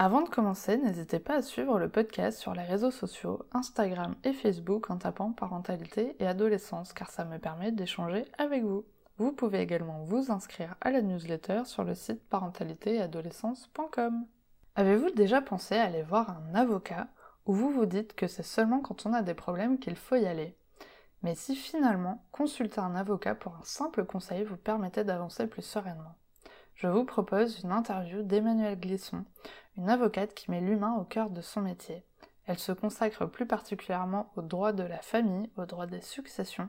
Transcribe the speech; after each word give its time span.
Avant 0.00 0.22
de 0.22 0.28
commencer, 0.28 0.78
n'hésitez 0.78 1.18
pas 1.18 1.34
à 1.34 1.42
suivre 1.42 1.80
le 1.80 1.88
podcast 1.88 2.38
sur 2.38 2.54
les 2.54 2.62
réseaux 2.62 2.92
sociaux, 2.92 3.44
Instagram 3.50 4.14
et 4.22 4.32
Facebook 4.32 4.90
en 4.90 4.96
tapant 4.96 5.32
parentalité 5.32 6.14
et 6.20 6.26
adolescence 6.28 6.92
car 6.92 7.10
ça 7.10 7.24
me 7.24 7.38
permet 7.38 7.72
d'échanger 7.72 8.24
avec 8.38 8.62
vous. 8.62 8.84
Vous 9.16 9.32
pouvez 9.32 9.58
également 9.58 10.04
vous 10.04 10.30
inscrire 10.30 10.76
à 10.80 10.92
la 10.92 11.02
newsletter 11.02 11.62
sur 11.64 11.82
le 11.82 11.96
site 11.96 12.22
parentalitéadolescence.com. 12.28 14.24
Avez-vous 14.76 15.10
déjà 15.10 15.40
pensé 15.40 15.74
à 15.74 15.86
aller 15.86 16.04
voir 16.04 16.30
un 16.30 16.54
avocat 16.54 17.08
ou 17.46 17.52
vous 17.52 17.72
vous 17.72 17.86
dites 17.86 18.14
que 18.14 18.28
c'est 18.28 18.44
seulement 18.44 18.78
quand 18.78 19.04
on 19.04 19.12
a 19.12 19.22
des 19.22 19.34
problèmes 19.34 19.80
qu'il 19.80 19.96
faut 19.96 20.14
y 20.14 20.26
aller? 20.26 20.56
Mais 21.24 21.34
si 21.34 21.56
finalement 21.56 22.24
consulter 22.30 22.78
un 22.78 22.94
avocat 22.94 23.34
pour 23.34 23.56
un 23.56 23.64
simple 23.64 24.04
conseil 24.04 24.44
vous 24.44 24.56
permettait 24.56 25.02
d'avancer 25.02 25.48
plus 25.48 25.62
sereinement 25.62 26.14
je 26.78 26.86
vous 26.86 27.04
propose 27.04 27.60
une 27.64 27.72
interview 27.72 28.22
d'Emmanuelle 28.22 28.78
Glisson, 28.78 29.24
une 29.76 29.90
avocate 29.90 30.32
qui 30.32 30.48
met 30.48 30.60
l'humain 30.60 30.94
au 31.00 31.04
cœur 31.04 31.28
de 31.28 31.40
son 31.40 31.60
métier. 31.60 32.04
Elle 32.46 32.60
se 32.60 32.70
consacre 32.70 33.26
plus 33.26 33.46
particulièrement 33.46 34.30
aux 34.36 34.42
droits 34.42 34.72
de 34.72 34.84
la 34.84 35.02
famille, 35.02 35.50
aux 35.56 35.66
droits 35.66 35.88
des 35.88 36.00
successions 36.00 36.68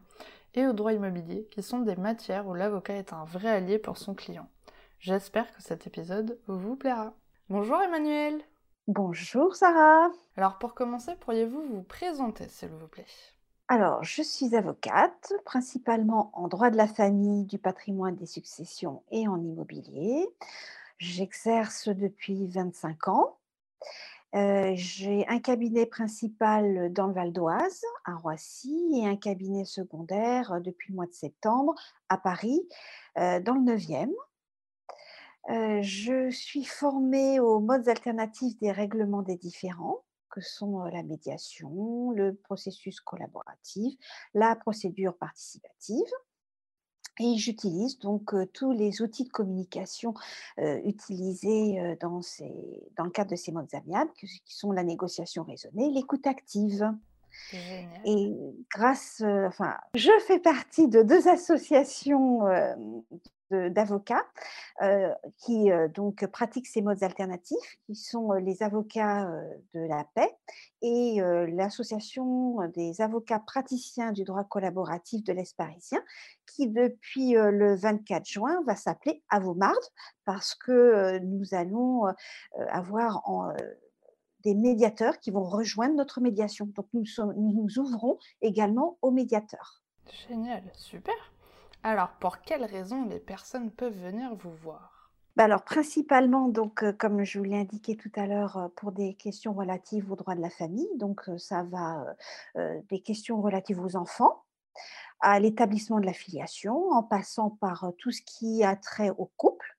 et 0.55 0.65
aux 0.65 0.73
droits 0.73 0.93
immobiliers, 0.93 1.47
qui 1.51 1.61
sont 1.61 1.79
des 1.79 1.95
matières 1.95 2.47
où 2.47 2.55
l'avocat 2.55 2.95
est 2.95 3.13
un 3.13 3.23
vrai 3.23 3.49
allié 3.49 3.77
pour 3.77 3.97
son 3.97 4.15
client. 4.15 4.49
J'espère 4.97 5.53
que 5.53 5.61
cet 5.61 5.85
épisode 5.85 6.39
vous 6.47 6.75
plaira. 6.75 7.13
Bonjour 7.49 7.79
Emmanuel 7.79 8.41
Bonjour 8.87 9.55
Sarah 9.55 10.09
Alors 10.35 10.57
pour 10.57 10.73
commencer, 10.73 11.15
pourriez-vous 11.19 11.61
vous 11.61 11.83
présenter 11.83 12.49
s'il 12.49 12.69
vous 12.69 12.87
plaît? 12.87 13.05
Alors, 13.71 14.03
je 14.03 14.23
suis 14.23 14.55
avocate, 14.55 15.31
principalement 15.45 16.31
en 16.33 16.47
droit 16.47 16.71
de 16.71 16.75
la 16.75 16.87
famille, 16.87 17.45
du 17.45 17.59
patrimoine, 17.59 18.15
des 18.15 18.25
successions 18.25 19.03
et 19.11 19.27
en 19.27 19.39
immobilier. 19.39 20.27
J'exerce 20.97 21.87
depuis 21.87 22.47
25 22.47 23.07
ans. 23.09 23.37
Euh, 24.35 24.71
j'ai 24.73 25.27
un 25.27 25.37
cabinet 25.39 25.85
principal 25.85 26.91
dans 26.93 27.05
le 27.05 27.13
Val 27.13 27.31
d'Oise, 27.31 27.83
à 28.05 28.15
Roissy, 28.15 28.89
et 28.95 29.07
un 29.07 29.15
cabinet 29.15 29.65
secondaire 29.65 30.53
euh, 30.53 30.59
depuis 30.59 30.91
le 30.91 30.95
mois 30.95 31.05
de 31.05 31.13
septembre 31.13 31.75
à 32.09 32.17
Paris, 32.17 32.67
euh, 33.19 33.39
dans 33.39 33.53
le 33.53 33.61
9e. 33.61 34.09
je 35.83 36.31
suis 36.31 36.63
formée 36.65 37.39
aux 37.39 37.59
modes 37.59 37.87
alternatifs 37.87 38.57
des 38.57 38.71
règlements 38.71 39.21
des 39.21 39.37
différends 39.37 40.03
que 40.29 40.41
sont 40.41 40.83
la 40.85 41.03
médiation, 41.03 42.11
le 42.11 42.35
processus 42.35 42.99
collaboratif, 43.01 43.97
la 44.33 44.55
procédure 44.55 45.17
participative. 45.17 46.07
Et 47.21 47.35
j'utilise 47.35 47.99
donc 47.99 48.33
tous 48.53 48.71
les 48.71 49.01
outils 49.01 49.25
de 49.25 49.29
communication 49.29 50.13
utilisés 50.57 51.97
dans, 51.99 52.21
dans 52.95 53.03
le 53.03 53.09
cadre 53.09 53.31
de 53.31 53.35
ces 53.35 53.51
modes 53.51 53.73
amiables, 53.73 54.11
qui 54.13 54.55
sont 54.55 54.71
la 54.71 54.83
négociation 54.83 55.43
raisonnée, 55.43 55.91
l'écoute 55.91 56.25
active. 56.27 56.89
Et 58.05 58.33
grâce, 58.71 59.23
enfin, 59.47 59.75
je 59.95 60.11
fais 60.27 60.39
partie 60.39 60.87
de 60.87 61.01
deux 61.01 61.27
associations 61.27 62.41
d'avocats 63.51 64.25
qui 65.37 65.69
donc 65.95 66.25
pratiquent 66.27 66.67
ces 66.67 66.83
modes 66.83 67.01
alternatifs, 67.01 67.79
qui 67.87 67.95
sont 67.95 68.33
les 68.33 68.61
avocats 68.61 69.27
de 69.73 69.79
la 69.87 70.05
paix 70.13 70.31
et 70.83 71.19
l'association 71.51 72.57
des 72.75 73.01
avocats 73.01 73.39
praticiens 73.39 74.11
du 74.11 74.23
droit 74.23 74.43
collaboratif 74.43 75.23
de 75.23 75.33
l'Est 75.33 75.57
parisien, 75.57 76.03
qui 76.45 76.67
depuis 76.67 77.31
le 77.31 77.75
24 77.75 78.25
juin 78.27 78.61
va 78.67 78.75
s'appeler 78.75 79.23
Avomard 79.29 79.73
parce 80.25 80.53
que 80.53 81.17
nous 81.19 81.53
allons 81.53 82.03
avoir 82.69 83.23
des 84.41 84.55
médiateurs 84.55 85.19
qui 85.19 85.31
vont 85.31 85.43
rejoindre 85.43 85.95
notre 85.95 86.21
médiation. 86.21 86.67
Donc 86.75 86.87
nous, 86.93 87.03
nous 87.35 87.53
nous 87.53 87.79
ouvrons 87.79 88.17
également 88.41 88.97
aux 89.01 89.11
médiateurs. 89.11 89.83
Génial, 90.27 90.63
super. 90.73 91.15
Alors, 91.83 92.09
pour 92.19 92.41
quelles 92.41 92.65
raisons 92.65 93.05
les 93.05 93.19
personnes 93.19 93.71
peuvent 93.71 93.97
venir 93.97 94.35
vous 94.35 94.53
voir? 94.63 94.99
Bah 95.35 95.45
alors, 95.45 95.63
principalement, 95.63 96.49
donc, 96.49 96.83
euh, 96.83 96.91
comme 96.91 97.23
je 97.23 97.39
vous 97.39 97.45
l'ai 97.45 97.57
indiqué 97.57 97.95
tout 97.95 98.11
à 98.15 98.27
l'heure, 98.27 98.57
euh, 98.57 98.67
pour 98.75 98.91
des 98.91 99.13
questions 99.13 99.53
relatives 99.53 100.11
aux 100.11 100.17
droits 100.17 100.35
de 100.35 100.41
la 100.41 100.49
famille. 100.49 100.89
Donc, 100.97 101.29
euh, 101.29 101.37
ça 101.37 101.63
va 101.63 102.05
des 102.89 102.99
questions 102.99 103.41
relatives 103.41 103.79
aux 103.79 103.95
enfants, 103.95 104.43
à 105.21 105.39
l'établissement 105.39 105.99
de 105.99 106.05
la 106.05 106.13
filiation, 106.13 106.89
en 106.91 107.03
passant 107.03 107.51
par 107.51 107.91
tout 107.97 108.11
ce 108.11 108.21
qui 108.21 108.63
a 108.63 108.75
trait 108.75 109.11
au 109.11 109.31
couple, 109.37 109.77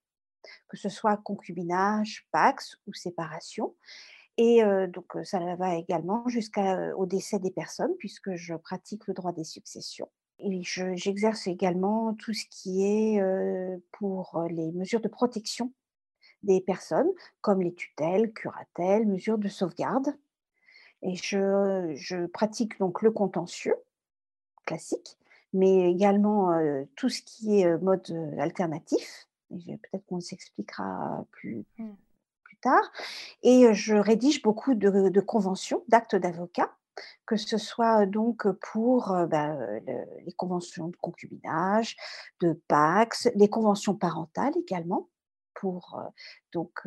que 0.69 0.79
ce 0.79 0.89
soit 0.89 1.19
concubinage, 1.19 2.27
pax 2.33 2.79
ou 2.87 2.95
séparation. 2.95 3.75
Et 4.43 4.63
donc, 4.89 5.19
ça 5.25 5.39
va 5.57 5.75
également 5.75 6.27
jusqu'au 6.27 7.05
décès 7.05 7.39
des 7.39 7.51
personnes, 7.51 7.95
puisque 7.99 8.37
je 8.37 8.55
pratique 8.55 9.07
le 9.07 9.13
droit 9.13 9.33
des 9.33 9.45
successions. 9.45 10.09
Et 10.39 10.63
j'exerce 10.63 11.47
également 11.47 12.15
tout 12.15 12.33
ce 12.33 12.47
qui 12.51 12.83
est 12.83 13.23
pour 13.93 14.43
les 14.49 14.73
mesures 14.73 15.03
de 15.03 15.09
protection 15.09 15.75
des 16.43 16.63
personnes, 16.63 17.11
comme 17.43 17.61
les 17.61 17.75
tutelles, 17.75 18.33
curatelles, 18.33 19.07
mesures 19.07 19.37
de 19.37 19.49
sauvegarde. 19.49 20.09
Et 21.03 21.17
je, 21.17 22.25
pratique 22.29 22.79
donc 22.79 23.03
le 23.03 23.11
contentieux 23.11 23.77
classique, 24.65 25.19
mais 25.53 25.91
également 25.91 26.59
tout 26.97 27.11
ce 27.11 27.21
qui 27.21 27.61
est 27.61 27.77
mode 27.77 28.11
alternatif. 28.39 29.29
Peut-être 29.51 30.07
qu'on 30.07 30.21
s'expliquera 30.21 31.27
plus, 31.31 31.67
mmh. 31.77 31.91
Et 33.43 33.73
je 33.73 33.95
rédige 33.95 34.43
beaucoup 34.43 34.75
de 34.75 35.21
conventions, 35.21 35.83
d'actes 35.89 36.17
d'avocat 36.17 36.71
que 37.27 37.37
ce 37.37 37.57
soit 37.59 38.05
donc 38.07 38.47
pour 38.73 39.15
bah, 39.29 39.57
les 39.87 40.33
conventions 40.37 40.89
de 40.89 40.97
concubinage, 40.97 41.97
de 42.41 42.61
Pax, 42.69 43.29
les 43.35 43.49
conventions 43.49 43.95
parentales 43.95 44.53
également, 44.59 45.09
pour 45.55 46.01
donc 46.53 46.83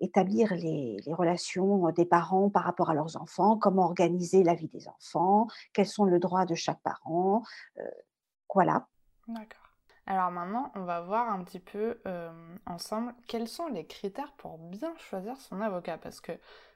établir 0.00 0.54
les, 0.54 1.00
relations 1.08 1.90
des 1.90 2.04
parents 2.04 2.50
par 2.50 2.64
rapport 2.64 2.90
à 2.90 2.94
leurs 2.94 3.16
enfants, 3.16 3.56
comment 3.56 3.84
organiser 3.84 4.42
la 4.42 4.54
vie 4.54 4.68
des 4.68 4.88
enfants, 4.88 5.46
quels 5.72 5.86
sont 5.86 6.04
les 6.04 6.18
droits 6.18 6.46
de 6.46 6.54
chaque 6.54 6.80
parent, 6.82 7.42
voilà. 8.52 8.86
D'accord. 9.28 9.59
Alors 10.10 10.32
maintenant, 10.32 10.72
on 10.74 10.82
va 10.82 11.00
voir 11.02 11.30
un 11.30 11.44
petit 11.44 11.60
peu 11.60 11.96
ensemble 12.66 13.14
quels 13.28 13.46
sont 13.46 13.68
les 13.68 13.86
critères 13.86 14.32
pour 14.38 14.58
bien 14.58 14.92
choisir 14.96 15.36
son 15.36 15.60
avocat. 15.60 15.98
Parce 15.98 16.20
que 16.20 16.32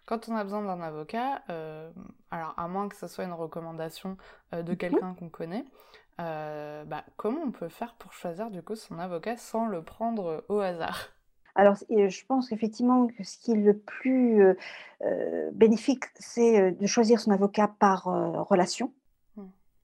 quand 0.07 0.29
on 0.29 0.37
a 0.37 0.45
besoin 0.45 0.63
d'un 0.63 0.81
avocat, 0.83 1.43
euh, 1.51 1.91
alors 2.31 2.55
à 2.57 2.69
moins 2.69 2.89
que 2.89 2.97
ce 2.97 3.09
soit 3.09 3.25
une 3.25 3.33
recommandation 3.33 4.17
euh, 4.55 4.63
de 4.63 4.73
mhm. 4.73 4.77
quelqu'un 4.79 5.15
qu'on 5.15 5.29
connaît, 5.29 5.65
euh, 6.21 6.85
bah, 6.85 7.05
comment 7.17 7.41
on 7.45 7.51
peut 7.51 7.69
faire 7.69 7.95
pour 7.95 8.13
choisir 8.13 8.51
du 8.51 8.63
coup 8.63 8.77
son 8.77 8.99
avocat 8.99 9.37
sans 9.37 9.67
le 9.67 9.83
prendre 9.83 10.45
au 10.49 10.61
hasard? 10.61 11.09
Alors, 11.57 11.77
je 11.89 12.27
pense 12.27 12.49
qu'effectivement, 12.49 13.09
ce 13.23 13.39
qui 13.39 13.53
est 13.53 13.57
le 13.57 13.79
plus 13.79 14.57
bénéfique, 15.53 16.03
c'est 16.17 16.73
de 16.73 16.87
choisir 16.89 17.21
son 17.21 17.31
avocat 17.31 17.69
par 17.79 18.05
relation. 18.49 18.93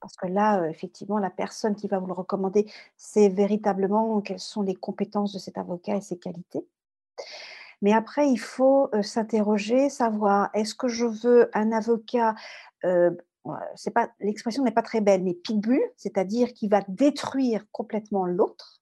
Parce 0.00 0.17
que 0.17 0.26
là, 0.26 0.67
effectivement, 0.69 1.19
la 1.19 1.31
personne 1.31 1.76
qui 1.76 1.87
va 1.87 1.99
vous 1.99 2.06
le 2.06 2.12
recommander 2.14 2.67
sait 2.97 3.29
véritablement 3.29 4.20
quelles 4.23 4.41
sont 4.41 4.62
les 4.62 4.75
compétences 4.75 5.32
de 5.32 5.38
cet 5.38 5.58
avocat 5.58 5.97
et 5.97 6.00
ses 6.00 6.19
qualités. 6.19 6.67
Mais 7.82 7.93
après, 7.93 8.29
il 8.29 8.38
faut 8.38 8.91
s'interroger, 9.02 9.88
savoir 9.88 10.50
est-ce 10.55 10.75
que 10.75 10.88
je 10.88 11.06
veux 11.06 11.50
un 11.55 11.73
avocat, 11.73 12.35
c'est 13.75 13.91
pas 13.91 14.11
l'expression 14.20 14.64
n'est 14.64 14.70
pas 14.70 14.82
très 14.82 15.00
belle, 15.00 15.23
mais 15.23 15.35
pitbull, 15.35 15.81
c'est-à-dire 15.97 16.52
qui 16.52 16.69
va 16.69 16.82
détruire 16.88 17.64
complètement 17.73 18.26
l'autre, 18.26 18.81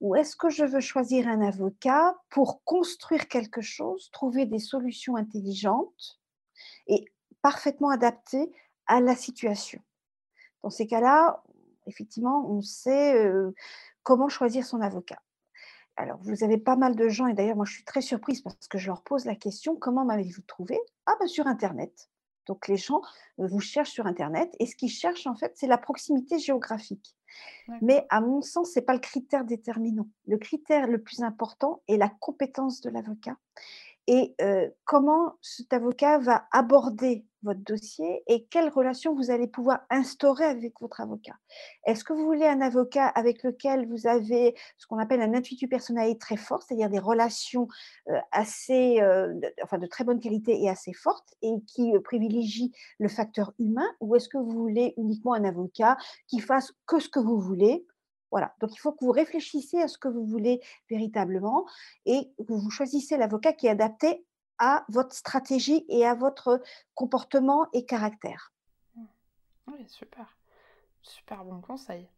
ou 0.00 0.14
est-ce 0.14 0.36
que 0.36 0.50
je 0.50 0.64
veux 0.64 0.80
choisir 0.80 1.26
un 1.26 1.40
avocat 1.40 2.16
pour 2.30 2.62
construire 2.64 3.26
quelque 3.26 3.60
chose, 3.60 4.10
trouver 4.12 4.46
des 4.46 4.60
solutions 4.60 5.16
intelligentes 5.16 6.20
et 6.86 7.06
parfaitement 7.42 7.90
adaptées 7.90 8.52
à 8.86 9.00
la 9.00 9.16
situation? 9.16 9.80
Dans 10.62 10.70
ces 10.70 10.86
cas-là, 10.86 11.42
effectivement, 11.86 12.46
on 12.50 12.60
sait 12.60 13.30
comment 14.02 14.28
choisir 14.28 14.64
son 14.64 14.80
avocat. 14.80 15.20
Alors, 15.96 16.18
vous 16.22 16.44
avez 16.44 16.58
pas 16.58 16.76
mal 16.76 16.94
de 16.94 17.08
gens, 17.08 17.26
et 17.26 17.34
d'ailleurs, 17.34 17.56
moi, 17.56 17.64
je 17.64 17.72
suis 17.72 17.84
très 17.84 18.02
surprise 18.02 18.40
parce 18.40 18.68
que 18.68 18.78
je 18.78 18.86
leur 18.86 19.02
pose 19.02 19.24
la 19.24 19.34
question 19.34 19.74
comment 19.74 20.04
m'avez-vous 20.04 20.42
trouvé? 20.42 20.78
Ah, 21.06 21.14
ben 21.18 21.26
sur 21.26 21.48
Internet, 21.48 22.08
Donc 22.46 22.68
les 22.68 22.76
gens 22.76 23.02
vous 23.36 23.60
cherchent 23.60 23.90
sur 23.90 24.06
internet 24.06 24.54
et 24.58 24.66
ce 24.66 24.76
qu'ils 24.76 24.90
cherchent 24.90 25.26
en 25.26 25.34
fait, 25.34 25.52
c'est 25.56 25.66
la 25.66 25.78
proximité 25.78 26.38
géographique. 26.38 27.14
Mais 27.82 28.06
à 28.08 28.20
mon 28.20 28.40
sens, 28.40 28.72
ce 28.72 28.78
n'est 28.78 28.84
pas 28.84 28.94
le 28.94 29.00
critère 29.00 29.44
déterminant. 29.44 30.08
Le 30.26 30.38
critère 30.38 30.86
le 30.86 31.02
plus 31.02 31.22
important 31.22 31.82
est 31.88 31.96
la 31.96 32.08
compétence 32.08 32.80
de 32.80 32.90
l'avocat 32.90 33.36
et 34.08 34.34
comment 34.84 35.34
cet 35.42 35.72
avocat 35.72 36.18
va 36.18 36.46
aborder 36.50 37.26
votre 37.42 37.60
dossier 37.60 38.24
et 38.26 38.46
quelle 38.46 38.68
relation 38.68 39.14
vous 39.14 39.30
allez 39.30 39.46
pouvoir 39.46 39.80
instaurer 39.90 40.44
avec 40.44 40.80
votre 40.80 41.00
avocat? 41.00 41.34
Est-ce 41.86 42.02
que 42.02 42.14
vous 42.14 42.24
voulez 42.24 42.46
un 42.46 42.62
avocat 42.62 43.06
avec 43.06 43.42
lequel 43.42 43.86
vous 43.86 44.06
avez 44.06 44.56
ce 44.78 44.86
qu'on 44.86 44.98
appelle 44.98 45.20
un 45.20 45.34
intuitu 45.34 45.68
personnel 45.68 46.16
très 46.18 46.36
fort, 46.36 46.62
c'est-à-dire 46.62 46.88
des 46.88 46.98
relations 46.98 47.68
assez, 48.32 48.96
de, 48.98 49.54
enfin 49.62 49.78
de 49.78 49.86
très 49.86 50.04
bonne 50.04 50.20
qualité 50.20 50.60
et 50.60 50.70
assez 50.70 50.94
fortes 50.94 51.34
et 51.42 51.52
qui 51.66 51.92
privilégie 52.02 52.72
le 52.98 53.08
facteur 53.08 53.52
humain? 53.58 53.86
Ou 54.00 54.16
est-ce 54.16 54.30
que 54.30 54.38
vous 54.38 54.50
voulez 54.50 54.94
uniquement 54.96 55.34
un 55.34 55.44
avocat 55.44 55.98
qui 56.26 56.40
fasse 56.40 56.72
que 56.86 56.98
ce 56.98 57.10
que 57.10 57.20
vous 57.20 57.38
voulez 57.38 57.86
voilà, 58.30 58.54
donc 58.60 58.74
il 58.74 58.78
faut 58.78 58.92
que 58.92 59.04
vous 59.04 59.12
réfléchissiez 59.12 59.82
à 59.82 59.88
ce 59.88 59.98
que 59.98 60.08
vous 60.08 60.24
voulez 60.24 60.60
véritablement 60.90 61.66
et 62.06 62.32
que 62.38 62.52
vous 62.52 62.70
choisissez 62.70 63.16
l'avocat 63.16 63.52
qui 63.52 63.66
est 63.66 63.70
adapté 63.70 64.24
à 64.58 64.84
votre 64.88 65.14
stratégie 65.14 65.84
et 65.88 66.06
à 66.06 66.14
votre 66.14 66.60
comportement 66.94 67.68
et 67.72 67.84
caractère. 67.84 68.52
Mmh. 68.96 69.04
Oui, 69.72 69.88
super. 69.88 70.36
Super 71.02 71.44
bon 71.44 71.60
conseil. 71.60 72.08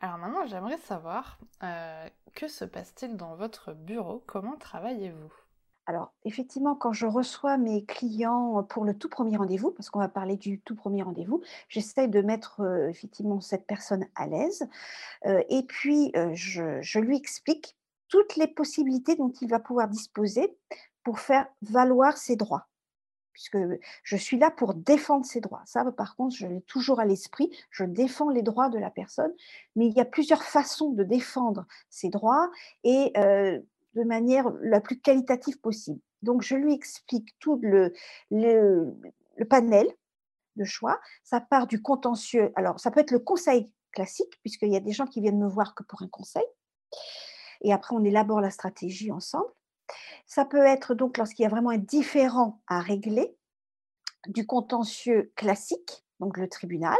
Alors 0.00 0.18
maintenant, 0.18 0.46
j'aimerais 0.46 0.78
savoir, 0.78 1.38
euh, 1.62 2.08
que 2.34 2.48
se 2.48 2.64
passe-t-il 2.64 3.16
dans 3.16 3.34
votre 3.34 3.72
bureau? 3.72 4.22
Comment 4.26 4.56
travaillez-vous? 4.56 5.32
Alors, 5.86 6.12
effectivement, 6.24 6.76
quand 6.76 6.92
je 6.92 7.06
reçois 7.06 7.56
mes 7.56 7.84
clients 7.84 8.62
pour 8.62 8.84
le 8.84 8.96
tout 8.96 9.08
premier 9.08 9.36
rendez-vous, 9.36 9.72
parce 9.72 9.90
qu'on 9.90 9.98
va 9.98 10.08
parler 10.08 10.36
du 10.36 10.60
tout 10.60 10.76
premier 10.76 11.02
rendez-vous, 11.02 11.42
j'essaie 11.68 12.06
de 12.06 12.20
mettre 12.20 12.60
effectivement 12.88 13.40
cette 13.40 13.66
personne 13.66 14.06
à 14.14 14.28
l'aise. 14.28 14.68
et 15.24 15.62
puis, 15.66 16.12
je, 16.34 16.98
lui 17.00 17.16
explique 17.16 17.76
toutes 18.08 18.36
les 18.36 18.46
possibilités 18.46 19.16
dont 19.16 19.32
il 19.40 19.48
va 19.48 19.58
pouvoir 19.58 19.88
disposer 19.88 20.54
pour 21.02 21.18
faire 21.18 21.46
valoir 21.62 22.18
ses 22.18 22.36
droits. 22.36 22.66
Puisque 23.32 23.58
je 24.02 24.16
suis 24.16 24.38
là 24.38 24.50
pour 24.50 24.74
défendre 24.74 25.24
ses 25.24 25.40
droits. 25.40 25.62
Ça, 25.64 25.84
par 25.92 26.14
contre, 26.16 26.36
je 26.36 26.46
l'ai 26.46 26.60
toujours 26.62 27.00
à 27.00 27.06
l'esprit. 27.06 27.50
Je 27.70 27.84
défends 27.84 28.28
les 28.28 28.42
droits 28.42 28.68
de 28.68 28.78
la 28.78 28.90
personne, 28.90 29.32
mais 29.76 29.86
il 29.86 29.92
y 29.94 30.00
a 30.00 30.04
plusieurs 30.04 30.42
façons 30.42 30.90
de 30.90 31.04
défendre 31.04 31.64
ses 31.88 32.10
droits. 32.10 32.50
Et 32.84 33.12
de 33.94 34.02
manière 34.02 34.50
la 34.62 34.80
plus 34.80 35.00
qualitative 35.00 35.60
possible. 35.60 36.00
Donc, 36.22 36.42
je 36.42 36.54
lui 36.54 36.74
explique 36.74 37.36
tout 37.38 37.58
le, 37.62 37.92
le, 38.30 38.94
panel 39.48 39.86
de 40.56 40.64
choix. 40.64 41.00
Ça 41.24 41.40
part 41.40 41.66
du 41.66 41.82
contentieux. 41.82 42.52
Alors, 42.56 42.78
ça 42.78 42.90
peut 42.90 43.00
être 43.00 43.10
le 43.10 43.18
conseil 43.18 43.70
classique, 43.92 44.38
puisqu'il 44.42 44.72
y 44.72 44.76
a 44.76 44.80
des 44.80 44.92
gens 44.92 45.06
qui 45.06 45.20
viennent 45.20 45.38
me 45.38 45.48
voir 45.48 45.74
que 45.74 45.82
pour 45.82 46.02
un 46.02 46.08
conseil. 46.08 46.44
Et 47.62 47.72
après, 47.72 47.94
on 47.94 48.04
élabore 48.04 48.40
la 48.40 48.50
stratégie 48.50 49.10
ensemble. 49.10 49.50
Ça 50.26 50.44
peut 50.44 50.64
être 50.64 50.94
donc 50.94 51.18
lorsqu'il 51.18 51.42
y 51.42 51.46
a 51.46 51.50
vraiment 51.50 51.70
un 51.70 51.78
différent 51.78 52.60
à 52.68 52.80
régler, 52.80 53.36
du 54.28 54.46
contentieux 54.46 55.32
classique, 55.34 56.04
donc 56.20 56.36
le 56.36 56.48
tribunal, 56.48 56.98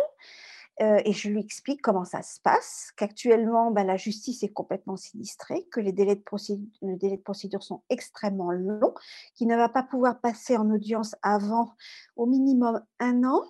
et 0.81 1.13
je 1.13 1.29
lui 1.29 1.41
explique 1.41 1.83
comment 1.83 2.05
ça 2.05 2.23
se 2.23 2.41
passe, 2.41 2.91
qu'actuellement, 2.97 3.71
bah, 3.71 3.85
la 3.85 3.97
justice 3.97 4.43
est 4.43 4.53
complètement 4.53 4.97
sinistrée, 4.97 5.67
que 5.71 5.79
les 5.79 5.93
délais, 5.93 6.17
de 6.17 7.21
procédure, 7.23 7.63
sont 7.63 7.83
extrêmement 7.91 8.51
longs, 8.51 8.95
qu'il 9.35 9.49
ne 9.49 9.57
va 9.57 9.69
pas 9.69 9.83
pouvoir 9.83 10.21
passer 10.21 10.57
en 10.57 10.71
audience 10.71 11.15
avant 11.23 11.75
au 12.17 12.27
minimum 12.27 12.83
un 12.99 13.25
an. 13.25 13.45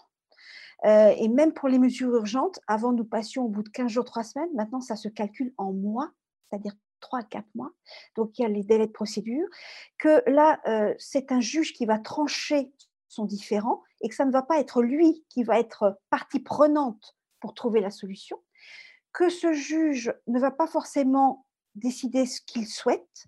et 0.85 1.29
même 1.29 1.53
pour 1.53 1.69
les 1.69 1.79
mesures 1.79 2.15
urgentes, 2.15 2.59
avant 2.67 2.93
nous 2.93 3.05
passions 3.05 3.45
au 3.45 3.49
bout 3.49 3.63
de 3.63 3.69
15 3.69 3.91
jours, 3.91 4.05
3 4.05 4.25
semaines, 4.25 4.49
maintenant 4.55 4.81
ça 4.81 4.97
se 4.97 5.09
calcule 5.09 5.53
en 5.57 5.73
mois, 5.73 6.11
c'est-à-dire 6.49 6.75
3 7.01 7.21
à 7.21 7.23
4 7.23 7.47
mois. 7.55 7.71
Donc 8.17 8.39
il 8.39 8.43
y 8.43 8.45
a 8.45 8.49
les 8.49 8.65
délais 8.65 8.87
de 8.87 8.93
procédure, 8.93 9.47
que 9.99 10.23
là, 10.31 10.61
c'est 10.99 11.33
un 11.33 11.41
juge 11.41 11.73
qui 11.73 11.87
va 11.87 11.99
trancher 11.99 12.73
son 13.09 13.25
différent 13.25 13.83
et 14.01 14.09
que 14.09 14.15
ça 14.15 14.25
ne 14.25 14.31
va 14.31 14.43
pas 14.43 14.59
être 14.61 14.83
lui 14.83 15.25
qui 15.29 15.43
va 15.43 15.59
être 15.59 15.99
partie 16.11 16.41
prenante 16.41 17.17
pour 17.41 17.55
trouver 17.55 17.81
la 17.81 17.91
solution, 17.91 18.41
que 19.13 19.29
ce 19.29 19.53
juge 19.53 20.13
ne 20.27 20.39
va 20.39 20.51
pas 20.51 20.67
forcément 20.67 21.47
décider 21.75 22.27
ce 22.27 22.41
qu'il 22.41 22.67
souhaite, 22.67 23.27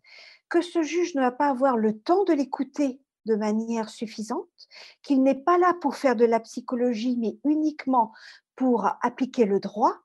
que 0.49 0.61
ce 0.61 0.83
juge 0.83 1.15
ne 1.15 1.21
va 1.21 1.33
pas 1.33 1.49
avoir 1.49 1.77
le 1.77 1.99
temps 1.99 2.25
de 2.25 2.33
l'écouter 2.33 3.01
de 3.25 3.37
manière 3.37 3.89
suffisante, 3.89 4.69
qu'il 5.03 5.23
n'est 5.23 5.43
pas 5.43 5.59
là 5.59 5.75
pour 5.81 5.97
faire 5.97 6.17
de 6.17 6.25
la 6.25 6.41
psychologie, 6.41 7.17
mais 7.19 7.39
uniquement 7.45 8.13
pour 8.57 8.87
appliquer 9.01 9.45
le 9.45 9.61
droit, 9.61 9.97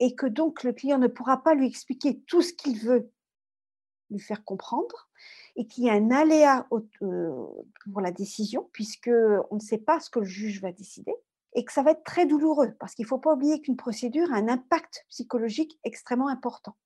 et 0.00 0.14
que 0.14 0.26
donc 0.26 0.62
le 0.62 0.72
client 0.72 0.98
ne 0.98 1.08
pourra 1.08 1.42
pas 1.42 1.54
lui 1.54 1.66
expliquer 1.66 2.20
tout 2.26 2.42
ce 2.42 2.52
qu'il 2.52 2.78
veut 2.78 3.10
lui 4.10 4.20
faire 4.20 4.44
comprendre, 4.44 5.08
et 5.56 5.66
qu'il 5.66 5.84
y 5.84 5.90
a 5.90 5.94
un 5.94 6.10
aléa 6.10 6.66
euh, 7.02 7.46
pour 7.92 8.00
la 8.00 8.12
décision, 8.12 8.68
puisque 8.72 9.10
on 9.50 9.56
ne 9.56 9.60
sait 9.60 9.78
pas 9.78 9.98
ce 10.00 10.08
que 10.08 10.20
le 10.20 10.24
juge 10.24 10.60
va 10.60 10.72
décider 10.72 11.14
et 11.58 11.64
que 11.64 11.72
ça 11.72 11.82
va 11.82 11.90
être 11.90 12.04
très 12.04 12.24
douloureux 12.24 12.76
parce 12.78 12.94
qu'il 12.94 13.02
ne 13.02 13.08
faut 13.08 13.18
pas 13.18 13.32
oublier 13.32 13.60
qu'une 13.60 13.76
procédure 13.76 14.32
a 14.32 14.36
un 14.36 14.46
impact 14.46 15.04
psychologique 15.08 15.76
extrêmement 15.82 16.28
important. 16.28 16.76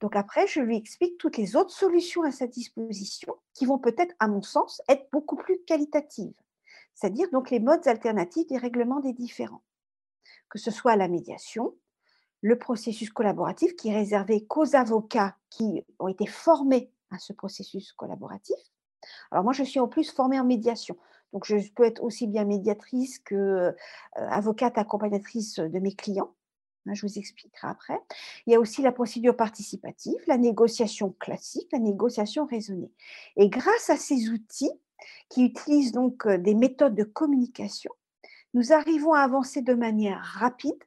Donc 0.00 0.14
après, 0.14 0.46
je 0.46 0.60
lui 0.60 0.76
explique 0.76 1.18
toutes 1.18 1.36
les 1.36 1.56
autres 1.56 1.72
solutions 1.72 2.22
à 2.22 2.30
sa 2.30 2.46
disposition 2.46 3.34
qui 3.54 3.66
vont 3.66 3.80
peut-être, 3.80 4.14
à 4.20 4.28
mon 4.28 4.40
sens, 4.40 4.80
être 4.88 5.08
beaucoup 5.10 5.34
plus 5.34 5.58
qualitatives. 5.66 6.32
C'est-à-dire 6.94 7.28
donc 7.32 7.50
les 7.50 7.58
modes 7.58 7.88
alternatifs 7.88 8.46
des 8.46 8.56
règlements 8.56 9.00
des 9.00 9.12
différends. 9.12 9.64
Que 10.48 10.60
ce 10.60 10.70
soit 10.70 10.94
la 10.94 11.08
médiation, 11.08 11.74
le 12.40 12.56
processus 12.56 13.10
collaboratif 13.10 13.74
qui 13.74 13.88
est 13.88 13.96
réservé 13.96 14.46
qu'aux 14.46 14.76
avocats 14.76 15.36
qui 15.50 15.84
ont 15.98 16.06
été 16.06 16.26
formés 16.26 16.92
à 17.10 17.18
ce 17.18 17.32
processus 17.32 17.92
collaboratif. 17.94 18.56
Alors 19.32 19.42
moi, 19.42 19.52
je 19.52 19.64
suis 19.64 19.80
en 19.80 19.88
plus 19.88 20.12
formée 20.12 20.38
en 20.38 20.44
médiation. 20.44 20.96
Donc, 21.32 21.44
je 21.44 21.56
peux 21.74 21.84
être 21.84 22.02
aussi 22.02 22.26
bien 22.26 22.44
médiatrice 22.44 23.18
que 23.18 23.34
euh, 23.34 23.72
avocate 24.14 24.78
accompagnatrice 24.78 25.58
de 25.58 25.78
mes 25.78 25.94
clients. 25.94 26.34
Hein, 26.86 26.94
je 26.94 27.06
vous 27.06 27.18
expliquerai 27.18 27.68
après. 27.68 28.00
Il 28.46 28.52
y 28.52 28.56
a 28.56 28.60
aussi 28.60 28.82
la 28.82 28.92
procédure 28.92 29.36
participative, 29.36 30.18
la 30.26 30.38
négociation 30.38 31.14
classique, 31.18 31.68
la 31.72 31.78
négociation 31.78 32.46
raisonnée. 32.46 32.92
Et 33.36 33.48
grâce 33.48 33.90
à 33.90 33.96
ces 33.96 34.30
outils 34.30 34.72
qui 35.28 35.44
utilisent 35.44 35.92
donc 35.92 36.26
des 36.26 36.54
méthodes 36.54 36.94
de 36.94 37.04
communication, 37.04 37.92
nous 38.54 38.72
arrivons 38.72 39.12
à 39.12 39.20
avancer 39.20 39.62
de 39.62 39.74
manière 39.74 40.22
rapide, 40.22 40.82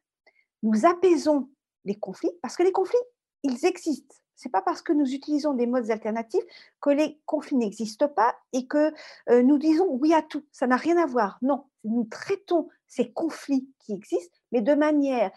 nous 0.63 0.85
apaisons 0.85 1.49
les 1.85 1.95
conflits, 1.95 2.31
parce 2.41 2.55
que 2.55 2.63
les 2.63 2.71
conflits, 2.71 2.97
ils 3.43 3.65
existent 3.65 4.15
n'est 4.47 4.51
pas 4.51 4.61
parce 4.61 4.81
que 4.81 4.93
nous 4.93 5.13
utilisons 5.13 5.53
des 5.53 5.67
modes 5.67 5.91
alternatifs 5.91 6.43
que 6.79 6.89
les 6.89 7.19
conflits 7.25 7.57
n'existent 7.57 8.07
pas 8.07 8.35
et 8.53 8.67
que 8.67 8.93
euh, 9.29 9.41
nous 9.43 9.57
disons 9.57 9.87
oui 9.89 10.13
à 10.13 10.21
tout. 10.21 10.43
Ça 10.51 10.67
n'a 10.67 10.77
rien 10.77 10.97
à 10.97 11.05
voir. 11.05 11.37
Non, 11.41 11.65
nous 11.83 12.05
traitons 12.05 12.69
ces 12.87 13.11
conflits 13.11 13.69
qui 13.79 13.93
existent, 13.93 14.37
mais 14.51 14.61
de 14.61 14.73
manière 14.73 15.31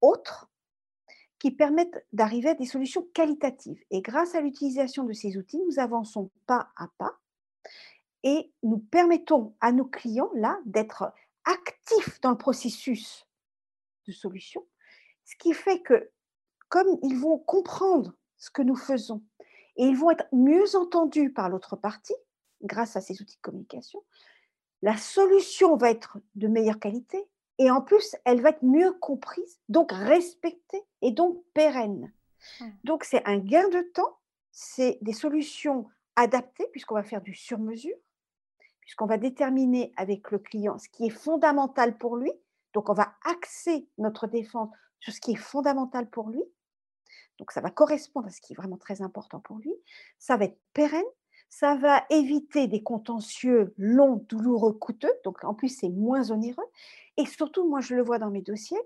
autre, 0.00 0.50
qui 1.38 1.50
permettent 1.50 2.04
d'arriver 2.12 2.50
à 2.50 2.54
des 2.54 2.66
solutions 2.66 3.06
qualitatives. 3.12 3.82
Et 3.90 4.00
grâce 4.00 4.34
à 4.34 4.40
l'utilisation 4.40 5.04
de 5.04 5.12
ces 5.12 5.36
outils, 5.36 5.60
nous 5.68 5.78
avançons 5.78 6.30
pas 6.46 6.70
à 6.76 6.88
pas 6.98 7.18
et 8.22 8.52
nous 8.62 8.78
permettons 8.78 9.54
à 9.60 9.70
nos 9.70 9.84
clients, 9.84 10.30
là, 10.34 10.58
d'être 10.64 11.12
actifs 11.44 12.20
dans 12.20 12.30
le 12.30 12.36
processus 12.36 13.26
de 14.06 14.12
solution, 14.12 14.66
ce 15.24 15.36
qui 15.36 15.52
fait 15.52 15.80
que 15.80 16.10
comme 16.68 16.98
ils 17.02 17.16
vont 17.16 17.38
comprendre 17.38 18.14
ce 18.38 18.50
que 18.50 18.62
nous 18.62 18.76
faisons. 18.76 19.22
Et 19.76 19.84
ils 19.84 19.96
vont 19.96 20.10
être 20.10 20.26
mieux 20.32 20.76
entendus 20.76 21.32
par 21.32 21.48
l'autre 21.48 21.76
partie 21.76 22.14
grâce 22.62 22.96
à 22.96 23.00
ces 23.00 23.20
outils 23.20 23.36
de 23.36 23.42
communication. 23.42 24.02
La 24.82 24.96
solution 24.96 25.76
va 25.76 25.90
être 25.90 26.18
de 26.34 26.48
meilleure 26.48 26.78
qualité 26.78 27.26
et 27.58 27.70
en 27.70 27.80
plus, 27.80 28.16
elle 28.24 28.42
va 28.42 28.50
être 28.50 28.62
mieux 28.62 28.92
comprise, 28.92 29.58
donc 29.68 29.90
respectée 29.92 30.82
et 31.00 31.10
donc 31.10 31.42
pérenne. 31.54 32.12
Donc 32.84 33.04
c'est 33.04 33.26
un 33.26 33.38
gain 33.38 33.68
de 33.68 33.80
temps, 33.80 34.18
c'est 34.52 34.98
des 35.00 35.14
solutions 35.14 35.88
adaptées 36.16 36.66
puisqu'on 36.72 36.94
va 36.94 37.02
faire 37.02 37.22
du 37.22 37.34
sur-mesure, 37.34 37.96
puisqu'on 38.80 39.06
va 39.06 39.16
déterminer 39.16 39.92
avec 39.96 40.30
le 40.30 40.38
client 40.38 40.78
ce 40.78 40.88
qui 40.88 41.06
est 41.06 41.10
fondamental 41.10 41.96
pour 41.96 42.16
lui. 42.16 42.30
Donc 42.74 42.90
on 42.90 42.94
va 42.94 43.14
axer 43.24 43.88
notre 43.98 44.26
défense 44.26 44.68
sur 45.00 45.12
ce 45.12 45.20
qui 45.20 45.32
est 45.32 45.36
fondamental 45.36 46.08
pour 46.08 46.28
lui 46.28 46.42
donc 47.38 47.52
ça 47.52 47.60
va 47.60 47.70
correspondre 47.70 48.26
à 48.26 48.30
ce 48.30 48.40
qui 48.40 48.52
est 48.52 48.56
vraiment 48.56 48.76
très 48.76 49.02
important 49.02 49.40
pour 49.40 49.58
lui. 49.58 49.72
Ça 50.18 50.36
va 50.36 50.46
être 50.46 50.58
pérenne, 50.72 51.04
ça 51.48 51.74
va 51.76 52.04
éviter 52.10 52.66
des 52.66 52.82
contentieux 52.82 53.74
longs, 53.78 54.24
douloureux, 54.28 54.72
coûteux. 54.72 55.12
Donc 55.24 55.44
en 55.44 55.54
plus, 55.54 55.68
c'est 55.68 55.88
moins 55.88 56.30
onéreux. 56.30 56.66
Et 57.16 57.26
surtout, 57.26 57.68
moi, 57.68 57.80
je 57.80 57.94
le 57.94 58.02
vois 58.02 58.18
dans 58.18 58.30
mes 58.30 58.42
dossiers, 58.42 58.80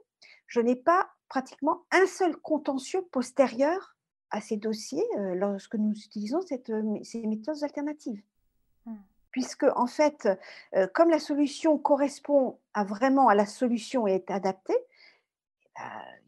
je 0.46 0.60
n'ai 0.60 0.76
pas 0.76 1.10
pratiquement 1.28 1.84
un 1.92 2.06
seul 2.06 2.36
contentieux 2.36 3.02
postérieur 3.10 3.96
à 4.30 4.40
ces 4.40 4.56
dossiers 4.56 5.04
euh, 5.18 5.34
lorsque 5.34 5.74
nous 5.74 5.92
utilisons 5.92 6.40
cette, 6.42 6.70
euh, 6.70 6.98
ces 7.02 7.26
méthodes 7.26 7.62
alternatives. 7.62 8.22
Mmh. 8.86 8.94
puisque 9.30 9.66
en 9.76 9.86
fait, 9.86 10.26
euh, 10.74 10.86
comme 10.94 11.10
la 11.10 11.18
solution 11.18 11.76
correspond 11.76 12.58
à 12.72 12.82
vraiment 12.82 13.28
à 13.28 13.34
la 13.34 13.44
solution 13.44 14.06
et 14.06 14.14
est 14.14 14.30
adaptée, 14.30 14.78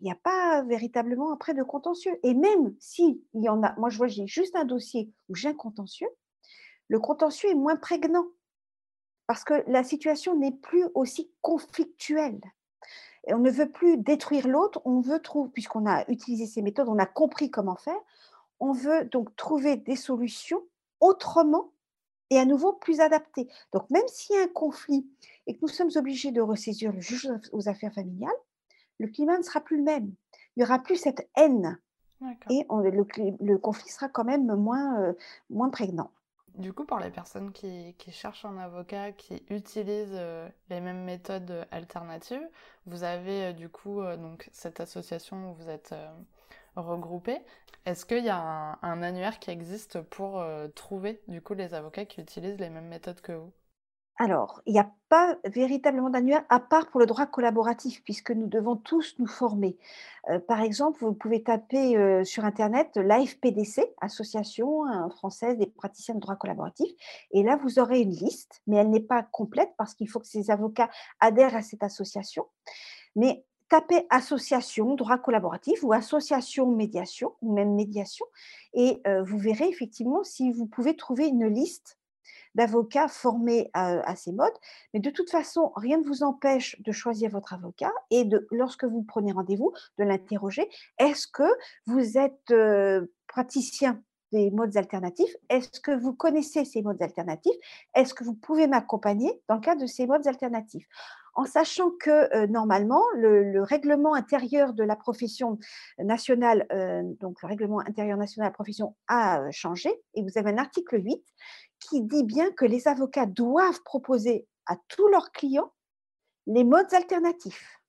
il 0.00 0.04
n'y 0.04 0.11
a 0.11 0.16
pas 0.16 0.62
véritablement 0.62 1.32
après 1.32 1.54
de 1.54 1.62
contentieux. 1.62 2.18
Et 2.23 2.35
même 2.35 2.75
si 2.80 3.23
il 3.35 3.42
y 3.42 3.49
en 3.49 3.62
a, 3.62 3.75
moi 3.78 3.88
je 3.88 3.99
vois, 3.99 4.09
j'ai 4.09 4.26
juste 4.26 4.56
un 4.56 4.64
dossier 4.64 5.12
où 5.28 5.35
j'ai 5.35 5.50
un 5.50 5.54
contentieux, 5.54 6.09
le 6.88 6.99
contentieux 6.99 7.50
est 7.50 7.54
moins 7.54 7.76
prégnant 7.76 8.26
parce 9.26 9.44
que 9.44 9.62
la 9.66 9.85
situation 9.85 10.37
n'est 10.37 10.52
plus 10.52 10.85
aussi 10.94 11.30
conflictuelle. 11.40 12.40
Et 13.26 13.35
on 13.35 13.38
ne 13.38 13.50
veut 13.50 13.71
plus 13.71 13.97
détruire 13.97 14.49
l'autre, 14.49 14.82
on 14.85 15.00
veut 15.00 15.21
trouver, 15.21 15.50
puisqu'on 15.52 15.87
a 15.87 16.04
utilisé 16.11 16.47
ces 16.47 16.61
méthodes, 16.61 16.88
on 16.88 16.99
a 16.99 17.06
compris 17.06 17.50
comment 17.50 17.76
faire, 17.76 18.00
on 18.59 18.73
veut 18.73 19.04
donc 19.04 19.35
trouver 19.37 19.76
des 19.76 19.97
solutions 19.97 20.62
autrement 21.00 21.71
et 22.30 22.38
à 22.38 22.44
nouveau 22.44 22.73
plus 22.73 23.00
adaptées. 23.00 23.49
Donc 23.73 23.88
même 23.90 24.06
s'il 24.09 24.37
y 24.37 24.38
a 24.38 24.42
un 24.42 24.49
conflit 24.49 25.06
et 25.47 25.54
que 25.54 25.61
nous 25.62 25.68
sommes 25.68 25.90
obligés 25.94 26.32
de 26.32 26.40
ressaisir 26.40 26.92
le 26.92 27.00
juge 27.00 27.30
aux 27.52 27.68
affaires 27.68 27.92
familiales, 27.92 28.32
le 28.99 29.08
climat 29.08 29.38
ne 29.38 29.42
sera 29.42 29.61
plus 29.61 29.78
le 29.78 29.84
même. 29.84 30.12
Il 30.56 30.61
n'y 30.61 30.64
aura 30.64 30.78
plus 30.78 30.96
cette 30.96 31.28
haine 31.37 31.78
et 32.50 32.64
le, 32.70 33.56
conflit 33.56 33.90
sera 33.90 34.08
quand 34.08 34.25
même 34.25 34.54
moins, 34.54 35.00
euh, 35.00 35.12
moins 35.50 35.70
prégnant. 35.70 36.12
Du 36.54 36.75
coup, 36.75 36.84
pour 36.84 36.99
les 36.99 37.11
personnes 37.11 37.50
qui, 37.52 37.94
cherchent 38.11 38.44
un 38.44 38.58
avocat, 38.58 39.12
qui 39.12 39.42
utilisent 39.49 40.12
euh, 40.12 40.49
les 40.68 40.80
mêmes 40.80 41.02
méthodes 41.04 41.50
euh, 41.50 41.64
alternatives, 41.70 42.46
vous 42.84 43.04
avez 43.04 43.46
euh, 43.46 43.52
du 43.52 43.70
coup 43.70 44.02
donc 44.18 44.50
cette 44.52 44.80
association 44.80 45.50
où 45.50 45.54
vous 45.54 45.70
êtes 45.70 45.94
regroupés. 46.76 47.40
Est-ce 47.87 48.04
qu'il 48.04 48.25
y 48.25 48.28
a 48.28 48.37
un, 48.37 48.78
un, 48.82 49.02
annuaire 49.02 49.38
qui 49.38 49.50
existe 49.50 50.00
pour 50.02 50.44
trouver 50.75 51.22
du 51.26 51.40
coup 51.40 51.54
les 51.54 51.75
avocats 51.75 52.04
qui 52.04 52.20
utilisent 52.20 52.58
les 52.58 52.70
mêmes 52.70 52.88
méthodes 52.88 53.20
que 53.20 53.32
vous? 53.32 53.52
Alors, 54.23 54.62
il 54.67 54.75
n'y 54.75 54.79
a 54.79 54.88
pas 55.09 55.37
véritablement 55.45 56.09
d'annuaire 56.09 56.45
à 56.49 56.61
part 56.61 56.91
pour 56.91 57.00
le 57.00 57.07
droit 57.07 57.26
collaboratif, 57.26 58.05
puisque 58.05 58.31
nous 58.31 58.47
devons 58.47 58.76
tous 58.76 59.17
nous 59.19 59.26
former. 59.26 59.76
Euh, 60.31 60.38
par 60.38 60.61
exemple, 60.61 61.05
vous 61.05 61.12
pouvez 61.12 61.43
taper 61.43 61.97
euh, 61.97 62.23
sur 62.23 62.45
Internet 62.45 62.93
l'AFPDC, 62.95 63.83
Association 64.00 64.87
hein, 64.87 65.11
française 65.11 65.59
des 65.59 65.67
praticiens 65.67 66.14
de 66.14 66.21
droit 66.21 66.37
collaboratif, 66.37 66.88
et 67.33 67.43
là, 67.43 67.57
vous 67.57 67.81
aurez 67.81 68.00
une 68.00 68.12
liste, 68.12 68.62
mais 68.69 68.76
elle 68.76 68.91
n'est 68.91 69.00
pas 69.00 69.25
complète 69.25 69.73
parce 69.76 69.93
qu'il 69.93 70.09
faut 70.09 70.21
que 70.21 70.29
ces 70.29 70.52
avocats 70.52 70.91
adhèrent 71.19 71.57
à 71.57 71.62
cette 71.62 71.83
association. 71.83 72.47
Mais 73.17 73.45
tapez 73.69 74.07
association 74.09 74.95
droit 74.95 75.19
collaboratif 75.19 75.83
ou 75.83 75.93
association 75.93 76.71
médiation, 76.71 77.33
ou 77.43 77.52
même 77.55 77.75
médiation, 77.75 78.26
et 78.73 79.02
euh, 79.09 79.25
vous 79.25 79.38
verrez 79.38 79.67
effectivement 79.67 80.23
si 80.23 80.52
vous 80.52 80.67
pouvez 80.67 80.95
trouver 80.95 81.26
une 81.26 81.49
liste 81.49 81.99
d'avocats 82.54 83.09
formés 83.09 83.71
à, 83.75 84.14
ces 84.16 84.32
modes. 84.32 84.52
Mais 84.92 85.00
de 85.00 85.11
toute 85.11 85.30
façon, 85.30 85.73
rien 85.76 85.99
ne 85.99 86.06
vous 86.06 86.23
empêche 86.23 86.80
de 86.80 86.92
choisir 86.92 87.30
votre 87.30 87.54
avocat 87.54 87.92
et 88.11 88.25
de, 88.25 88.47
lorsque 88.50 88.85
vous 88.85 89.02
prenez 89.02 89.32
rendez-vous, 89.32 89.73
de 89.99 90.04
l'interroger. 90.04 90.68
Est-ce 90.99 91.26
que 91.26 91.49
vous 91.87 92.18
êtes 92.18 92.50
euh, 92.50 93.06
praticien 93.26 94.02
des 94.32 94.50
modes 94.50 94.76
alternatifs? 94.76 95.35
Est-ce 95.49 95.80
que 95.80 95.92
vous 95.92 96.14
connaissez 96.14 96.64
ces 96.64 96.82
modes 96.82 97.02
alternatifs? 97.02 97.56
Est-ce 97.94 98.14
que 98.14 98.25
vous 98.25 98.35
pouvez 98.35 98.66
m'accompagner 98.66 99.40
dans 99.49 99.56
le 99.56 99.61
cadre 99.61 99.82
de 99.82 99.87
ces 99.87 100.06
modes 100.06 100.26
alternatifs? 100.26 100.87
En 101.35 101.47
sachant 101.47 101.90
que 101.90 102.35
euh, 102.37 102.47
normalement, 102.47 103.02
le, 103.14 103.62
règlement 103.62 104.14
intérieur 104.14 104.75
de 104.75 104.85
la 104.85 104.97
profession 104.97 105.59
nationale, 105.99 106.66
euh, 106.73 107.02
donc 107.21 107.40
le 107.42 107.49
règlement 107.49 107.80
intérieur 107.80 108.18
national 108.18 108.49
de 108.49 108.50
la 108.50 108.54
profession 108.54 108.97
a 109.09 109.50
changé, 109.50 109.90
et 110.14 110.23
vous 110.23 110.37
avez 110.37 110.50
un 110.50 110.59
article 110.59 111.02
8 111.02 111.23
qui 111.88 112.02
dit 112.02 112.24
bien 112.24 112.50
que 112.52 112.64
les 112.64 112.88
avocats 112.88 113.26
doivent 113.26 113.82
proposer 113.82 114.46
à 114.66 114.76
tous 114.88 115.08
leurs 115.08 115.32
clients 115.32 115.72
les 116.46 116.64
modes 116.64 116.92
alternatifs. 116.92 117.80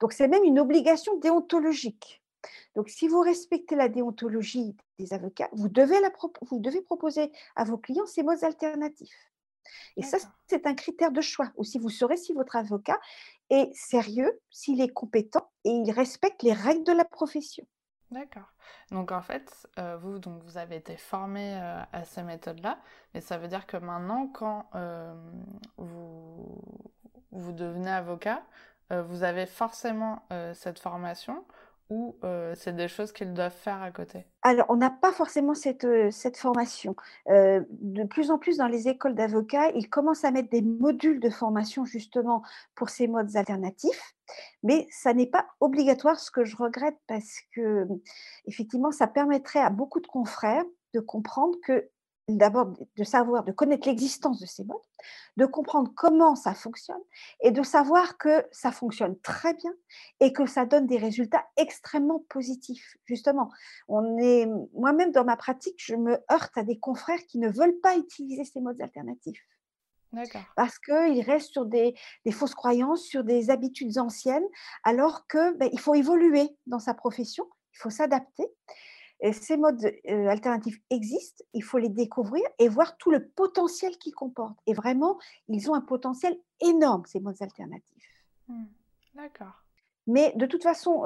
Donc 0.00 0.12
c'est 0.12 0.28
même 0.28 0.44
une 0.44 0.58
obligation 0.58 1.16
déontologique. 1.16 2.22
Donc 2.74 2.88
si 2.88 3.08
vous 3.08 3.20
respectez 3.20 3.74
la 3.74 3.88
déontologie 3.88 4.76
des 4.98 5.12
avocats, 5.12 5.48
vous 5.52 5.68
devez, 5.68 6.00
la 6.00 6.10
vous 6.42 6.60
devez 6.60 6.82
proposer 6.82 7.32
à 7.56 7.64
vos 7.64 7.78
clients 7.78 8.06
ces 8.06 8.22
modes 8.22 8.44
alternatifs. 8.44 9.32
Et 9.96 10.02
ça, 10.02 10.18
c'est 10.46 10.66
un 10.66 10.74
critère 10.74 11.10
de 11.10 11.20
choix. 11.20 11.50
Aussi, 11.56 11.78
vous 11.78 11.88
saurez 11.88 12.16
si 12.16 12.32
votre 12.32 12.54
avocat 12.54 13.00
est 13.50 13.74
sérieux, 13.74 14.40
s'il 14.50 14.80
est 14.80 14.92
compétent 14.92 15.50
et 15.64 15.70
il 15.70 15.90
respecte 15.90 16.42
les 16.42 16.52
règles 16.52 16.84
de 16.84 16.92
la 16.92 17.04
profession. 17.04 17.66
D'accord. 18.12 18.52
Donc 18.92 19.10
en 19.10 19.20
fait, 19.20 19.68
euh, 19.78 19.96
vous, 19.96 20.18
donc, 20.18 20.42
vous 20.44 20.58
avez 20.58 20.76
été 20.76 20.96
formé 20.96 21.56
euh, 21.56 21.82
à 21.92 22.04
ces 22.04 22.22
méthodes-là, 22.22 22.78
mais 23.14 23.20
ça 23.20 23.36
veut 23.36 23.48
dire 23.48 23.66
que 23.66 23.76
maintenant, 23.76 24.28
quand 24.28 24.68
euh, 24.74 25.12
vous, 25.76 26.62
vous 27.32 27.52
devenez 27.52 27.90
avocat, 27.90 28.42
vous 28.88 29.24
avez 29.24 29.46
forcément 29.46 30.22
cette 30.54 30.78
formation 30.78 31.44
ou 31.90 32.16
c'est 32.54 32.74
des 32.74 32.88
choses 32.88 33.12
qu'ils 33.12 33.32
doivent 33.32 33.52
faire 33.52 33.82
à 33.82 33.90
côté? 33.90 34.26
Alors, 34.42 34.66
on 34.68 34.76
n'a 34.76 34.90
pas 34.90 35.12
forcément 35.12 35.54
cette, 35.54 35.86
cette 36.10 36.36
formation. 36.36 36.96
de 37.28 38.04
plus 38.04 38.30
en 38.30 38.38
plus 38.38 38.58
dans 38.58 38.66
les 38.66 38.88
écoles 38.88 39.14
d'avocats, 39.14 39.70
ils 39.70 39.88
commencent 39.88 40.24
à 40.24 40.30
mettre 40.30 40.50
des 40.50 40.62
modules 40.62 41.20
de 41.20 41.30
formation 41.30 41.84
justement 41.84 42.42
pour 42.74 42.90
ces 42.90 43.06
modes 43.06 43.36
alternatifs, 43.36 44.14
mais 44.62 44.86
ça 44.90 45.14
n'est 45.14 45.26
pas 45.26 45.46
obligatoire, 45.60 46.18
ce 46.18 46.30
que 46.30 46.44
je 46.44 46.56
regrette 46.56 46.96
parce 47.06 47.38
que 47.54 47.86
effectivement, 48.46 48.90
ça 48.90 49.06
permettrait 49.06 49.60
à 49.60 49.70
beaucoup 49.70 50.00
de 50.00 50.06
confrères 50.06 50.64
de 50.94 51.00
comprendre 51.00 51.56
que 51.62 51.90
d'abord 52.28 52.72
de 52.96 53.04
savoir, 53.04 53.44
de 53.44 53.52
connaître 53.52 53.86
l'existence 53.86 54.40
de 54.40 54.46
ces 54.46 54.64
modes, 54.64 54.76
de 55.36 55.46
comprendre 55.46 55.92
comment 55.94 56.34
ça 56.34 56.54
fonctionne 56.54 57.00
et 57.40 57.52
de 57.52 57.62
savoir 57.62 58.18
que 58.18 58.44
ça 58.50 58.72
fonctionne 58.72 59.18
très 59.20 59.54
bien 59.54 59.72
et 60.20 60.32
que 60.32 60.46
ça 60.46 60.66
donne 60.66 60.86
des 60.86 60.98
résultats 60.98 61.46
extrêmement 61.56 62.24
positifs. 62.28 62.96
Justement, 63.04 63.50
on 63.88 64.18
est, 64.18 64.48
moi-même 64.74 65.12
dans 65.12 65.24
ma 65.24 65.36
pratique, 65.36 65.76
je 65.78 65.94
me 65.94 66.18
heurte 66.32 66.56
à 66.56 66.64
des 66.64 66.78
confrères 66.78 67.24
qui 67.26 67.38
ne 67.38 67.48
veulent 67.48 67.78
pas 67.80 67.96
utiliser 67.96 68.44
ces 68.44 68.60
modes 68.60 68.80
alternatifs. 68.80 69.46
Parce 70.56 70.78
qu'ils 70.78 71.20
restent 71.20 71.52
sur 71.52 71.66
des, 71.66 71.94
fausses 72.32 72.54
croyances, 72.54 73.02
sur 73.02 73.22
des 73.22 73.50
habitudes 73.50 73.98
anciennes, 73.98 74.46
alors 74.82 75.26
qu'il 75.26 75.56
ben, 75.58 75.70
faut 75.78 75.94
évoluer 75.94 76.48
dans 76.66 76.78
sa 76.78 76.94
profession, 76.94 77.46
il 77.74 77.78
faut 77.78 77.90
s'adapter 77.90 78.46
ces 79.32 79.56
modes 79.56 79.84
alternatifs 80.06 80.80
existent, 80.90 81.44
il 81.52 81.62
faut 81.62 81.78
les 81.78 81.88
découvrir 81.88 82.42
et 82.58 82.68
voir 82.68 82.96
tout 82.96 83.10
le 83.10 83.26
potentiel 83.26 83.96
qu'ils 83.98 84.14
comportent. 84.14 84.58
Et 84.66 84.74
vraiment, 84.74 85.18
ils 85.48 85.70
ont 85.70 85.74
un 85.74 85.80
potentiel 85.80 86.38
énorme, 86.60 87.04
ces 87.06 87.20
modes 87.20 87.40
alternatifs. 87.40 88.24
Mmh. 88.48 88.64
D'accord. 89.14 89.62
Mais 90.08 90.32
de 90.36 90.46
toute 90.46 90.62
façon, 90.62 91.00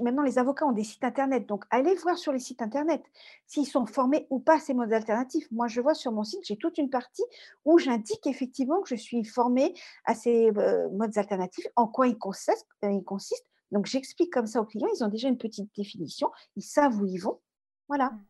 maintenant, 0.00 0.22
les 0.22 0.38
avocats 0.38 0.64
ont 0.64 0.72
des 0.72 0.84
sites 0.84 1.04
Internet. 1.04 1.46
Donc, 1.46 1.64
allez 1.68 1.94
voir 1.96 2.16
sur 2.16 2.32
les 2.32 2.38
sites 2.38 2.62
Internet 2.62 3.02
s'ils 3.46 3.66
sont 3.66 3.84
formés 3.84 4.26
ou 4.30 4.38
pas 4.38 4.58
ces 4.58 4.72
modes 4.72 4.92
alternatifs. 4.92 5.46
Moi, 5.50 5.68
je 5.68 5.80
vois 5.82 5.94
sur 5.94 6.10
mon 6.10 6.24
site, 6.24 6.40
j'ai 6.44 6.56
toute 6.56 6.78
une 6.78 6.88
partie 6.88 7.24
où 7.66 7.78
j'indique 7.78 8.26
effectivement 8.26 8.80
que 8.80 8.88
je 8.88 8.94
suis 8.94 9.24
formée 9.24 9.74
à 10.06 10.14
ces 10.14 10.50
modes 10.92 11.18
alternatifs, 11.18 11.66
en 11.76 11.86
quoi 11.86 12.06
ils 12.06 12.16
consistent, 12.16 12.66
ils 12.82 13.04
consistent 13.04 13.46
donc, 13.72 13.86
j'explique 13.86 14.32
comme 14.32 14.46
ça 14.46 14.60
aux 14.60 14.64
clients, 14.64 14.88
ils 14.94 15.02
ont 15.04 15.08
déjà 15.08 15.28
une 15.28 15.38
petite 15.38 15.74
définition, 15.74 16.30
ils 16.56 16.62
savent 16.62 17.00
où 17.00 17.06
ils 17.06 17.18
vont. 17.18 17.40
Voilà. 17.88 18.10
Mmh. 18.10 18.24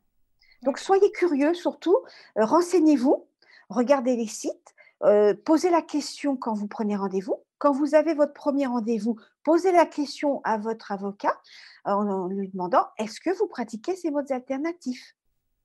Donc, 0.63 0.79
soyez 0.79 1.11
curieux 1.13 1.55
surtout, 1.55 1.97
euh, 2.39 2.45
renseignez-vous, 2.45 3.27
regardez 3.69 4.17
les 4.17 4.27
sites, 4.27 4.75
euh, 5.03 5.35
posez 5.45 5.71
la 5.71 5.83
question 5.83 6.37
quand 6.37 6.55
vous 6.55 6.69
prenez 6.69 6.97
rendez-vous. 6.97 7.37
Quand 7.59 7.73
vous 7.73 7.95
avez 7.95 8.15
votre 8.15 8.33
premier 8.33 8.67
rendez-vous, 8.67 9.17
posez 9.43 9.73
la 9.73 9.87
question 9.87 10.41
à 10.45 10.59
votre 10.59 10.93
avocat 10.93 11.39
euh, 11.87 11.91
en, 11.91 12.27
lui 12.29 12.49
demandant 12.49 12.87
est-ce 12.99 13.21
que 13.21 13.31
vous 13.31 13.47
pratiquez 13.47 13.97
ces 13.97 14.11
modes 14.11 14.33
alternatifs? 14.33 15.15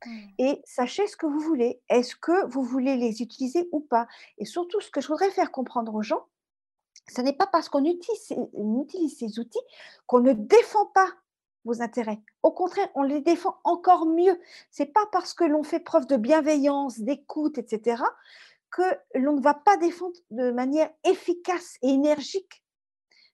Mmh. 0.05 0.27
et 0.37 0.61
sachez 0.63 1.07
ce 1.07 1.17
que 1.17 1.25
vous 1.25 1.41
voulez. 1.41 1.81
Est-ce 1.89 2.15
que 2.15 2.47
vous 2.47 2.63
voulez 2.63 2.95
les 2.95 3.21
utiliser 3.21 3.67
ou 3.73 3.81
pas? 3.81 4.07
Et 4.37 4.45
surtout, 4.45 4.79
ce 4.79 4.89
que 4.89 5.01
je 5.01 5.09
voudrais 5.09 5.29
faire 5.29 5.51
comprendre 5.51 5.93
aux 5.93 6.01
gens, 6.01 6.25
ce 7.07 7.21
n'est 7.21 7.33
pas 7.33 7.47
parce 7.47 7.69
qu'on 7.69 7.85
utilise, 7.85 9.17
ces 9.17 9.39
outils 9.39 9.59
qu'on 10.05 10.19
ne 10.19 10.33
défend 10.33 10.85
pas 10.87 11.09
vos 11.65 11.81
intérêts. 11.81 12.21
Au 12.43 12.51
contraire, 12.51 12.89
on 12.95 13.03
les 13.03 13.21
défend 13.21 13.57
encore 13.63 14.05
mieux. 14.05 14.39
Ce 14.71 14.83
n'est 14.83 14.89
pas 14.89 15.05
parce 15.11 15.33
que 15.33 15.43
l'on 15.43 15.63
fait 15.63 15.79
preuve 15.79 16.07
de 16.07 16.17
bienveillance, 16.17 16.99
d'écoute, 16.99 17.57
etc., 17.57 18.03
que 18.71 18.83
l'on 19.15 19.35
ne 19.35 19.41
va 19.41 19.55
pas 19.55 19.77
défendre 19.77 20.15
de 20.29 20.51
manière 20.51 20.91
efficace 21.03 21.77
et 21.81 21.89
énergique 21.89 22.63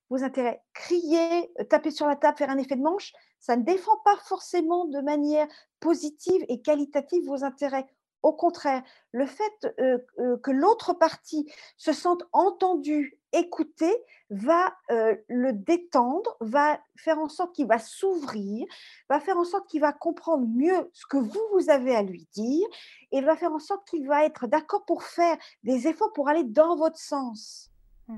vos 0.10 0.24
intérêts. 0.24 0.64
Crier, 0.74 1.52
taper 1.70 1.92
sur 1.92 2.08
la 2.08 2.16
table, 2.16 2.38
faire 2.38 2.50
un 2.50 2.58
effet 2.58 2.76
de 2.76 2.82
manche, 2.82 3.12
ça 3.40 3.58
ne 3.58 3.64
défend 3.64 3.98
pas 4.06 4.16
forcément 4.24 4.86
de 4.86 5.02
manière 5.02 5.48
positive 5.80 6.46
et 6.48 6.62
qualitative 6.62 7.26
vos 7.26 7.44
intérêts. 7.44 7.86
Au 8.26 8.34
contraire, 8.34 8.82
le 9.12 9.28
fait 9.28 9.72
euh, 9.80 10.00
euh, 10.18 10.38
que 10.38 10.50
l'autre 10.50 10.94
partie 10.94 11.48
se 11.78 11.94
sente 11.94 12.24
entendue, 12.32 13.20
écoutée, 13.34 13.96
va 14.32 14.76
euh, 14.90 15.16
le 15.28 15.54
détendre, 15.54 16.36
va 16.40 16.80
faire 16.96 17.20
en 17.20 17.30
sorte 17.30 17.54
qu'il 17.54 17.68
va 17.68 17.78
s'ouvrir, 17.78 18.66
va 19.12 19.20
faire 19.20 19.38
en 19.38 19.44
sorte 19.44 19.70
qu'il 19.70 19.82
va 19.82 19.94
comprendre 19.94 20.48
mieux 20.48 20.90
ce 20.92 21.06
que 21.06 21.18
vous, 21.18 21.40
vous 21.54 21.70
avez 21.70 21.96
à 21.96 22.02
lui 22.02 22.28
dire, 22.34 22.68
et 23.12 23.22
va 23.22 23.36
faire 23.36 23.54
en 23.54 23.60
sorte 23.60 23.88
qu'il 23.88 24.08
va 24.08 24.26
être 24.26 24.48
d'accord 24.48 24.86
pour 24.86 25.04
faire 25.04 25.38
des 25.62 25.88
efforts 25.88 26.12
pour 26.14 26.28
aller 26.28 26.44
dans 26.44 26.76
votre 26.76 26.98
sens. 26.98 27.70
Mmh. 28.08 28.18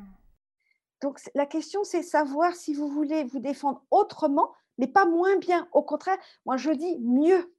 Donc 1.01 1.19
la 1.35 1.45
question, 1.45 1.83
c'est 1.83 2.01
savoir 2.01 2.55
si 2.55 2.73
vous 2.73 2.87
voulez 2.87 3.25
vous 3.25 3.39
défendre 3.39 3.83
autrement, 3.91 4.53
mais 4.77 4.87
pas 4.87 5.05
moins 5.05 5.35
bien. 5.35 5.67
Au 5.73 5.83
contraire, 5.83 6.17
moi 6.45 6.55
je 6.55 6.71
dis 6.71 6.97
mieux 6.99 7.53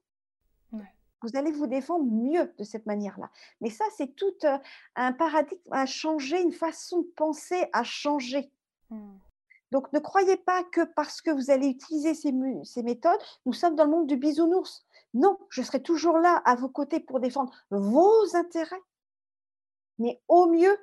vous 1.22 1.36
allez 1.36 1.52
vous 1.52 1.66
défendre 1.66 2.04
mieux 2.04 2.52
de 2.58 2.64
cette 2.64 2.86
manière-là. 2.86 3.30
Mais 3.60 3.70
ça, 3.70 3.84
c'est 3.96 4.14
tout 4.14 4.36
un 4.96 5.12
paradigme 5.12 5.60
à 5.70 5.86
changer, 5.86 6.40
une 6.40 6.52
façon 6.52 7.02
de 7.02 7.08
penser 7.16 7.68
à 7.72 7.82
changer. 7.84 8.50
Mmh. 8.90 9.16
Donc, 9.70 9.92
ne 9.92 9.98
croyez 9.98 10.36
pas 10.36 10.64
que 10.64 10.84
parce 10.84 11.20
que 11.20 11.30
vous 11.30 11.50
allez 11.50 11.68
utiliser 11.68 12.14
ces, 12.14 12.32
ces, 12.64 12.82
méthodes, 12.82 13.20
nous 13.44 13.52
sommes 13.52 13.74
dans 13.74 13.84
le 13.84 13.90
monde 13.90 14.06
du 14.06 14.16
bisounours. 14.16 14.86
Non, 15.14 15.38
je 15.50 15.62
serai 15.62 15.82
toujours 15.82 16.18
là 16.18 16.36
à 16.44 16.54
vos 16.54 16.68
côtés 16.68 17.00
pour 17.00 17.20
défendre 17.20 17.52
vos 17.70 18.36
intérêts, 18.36 18.82
mais 19.98 20.20
au 20.28 20.46
mieux 20.46 20.76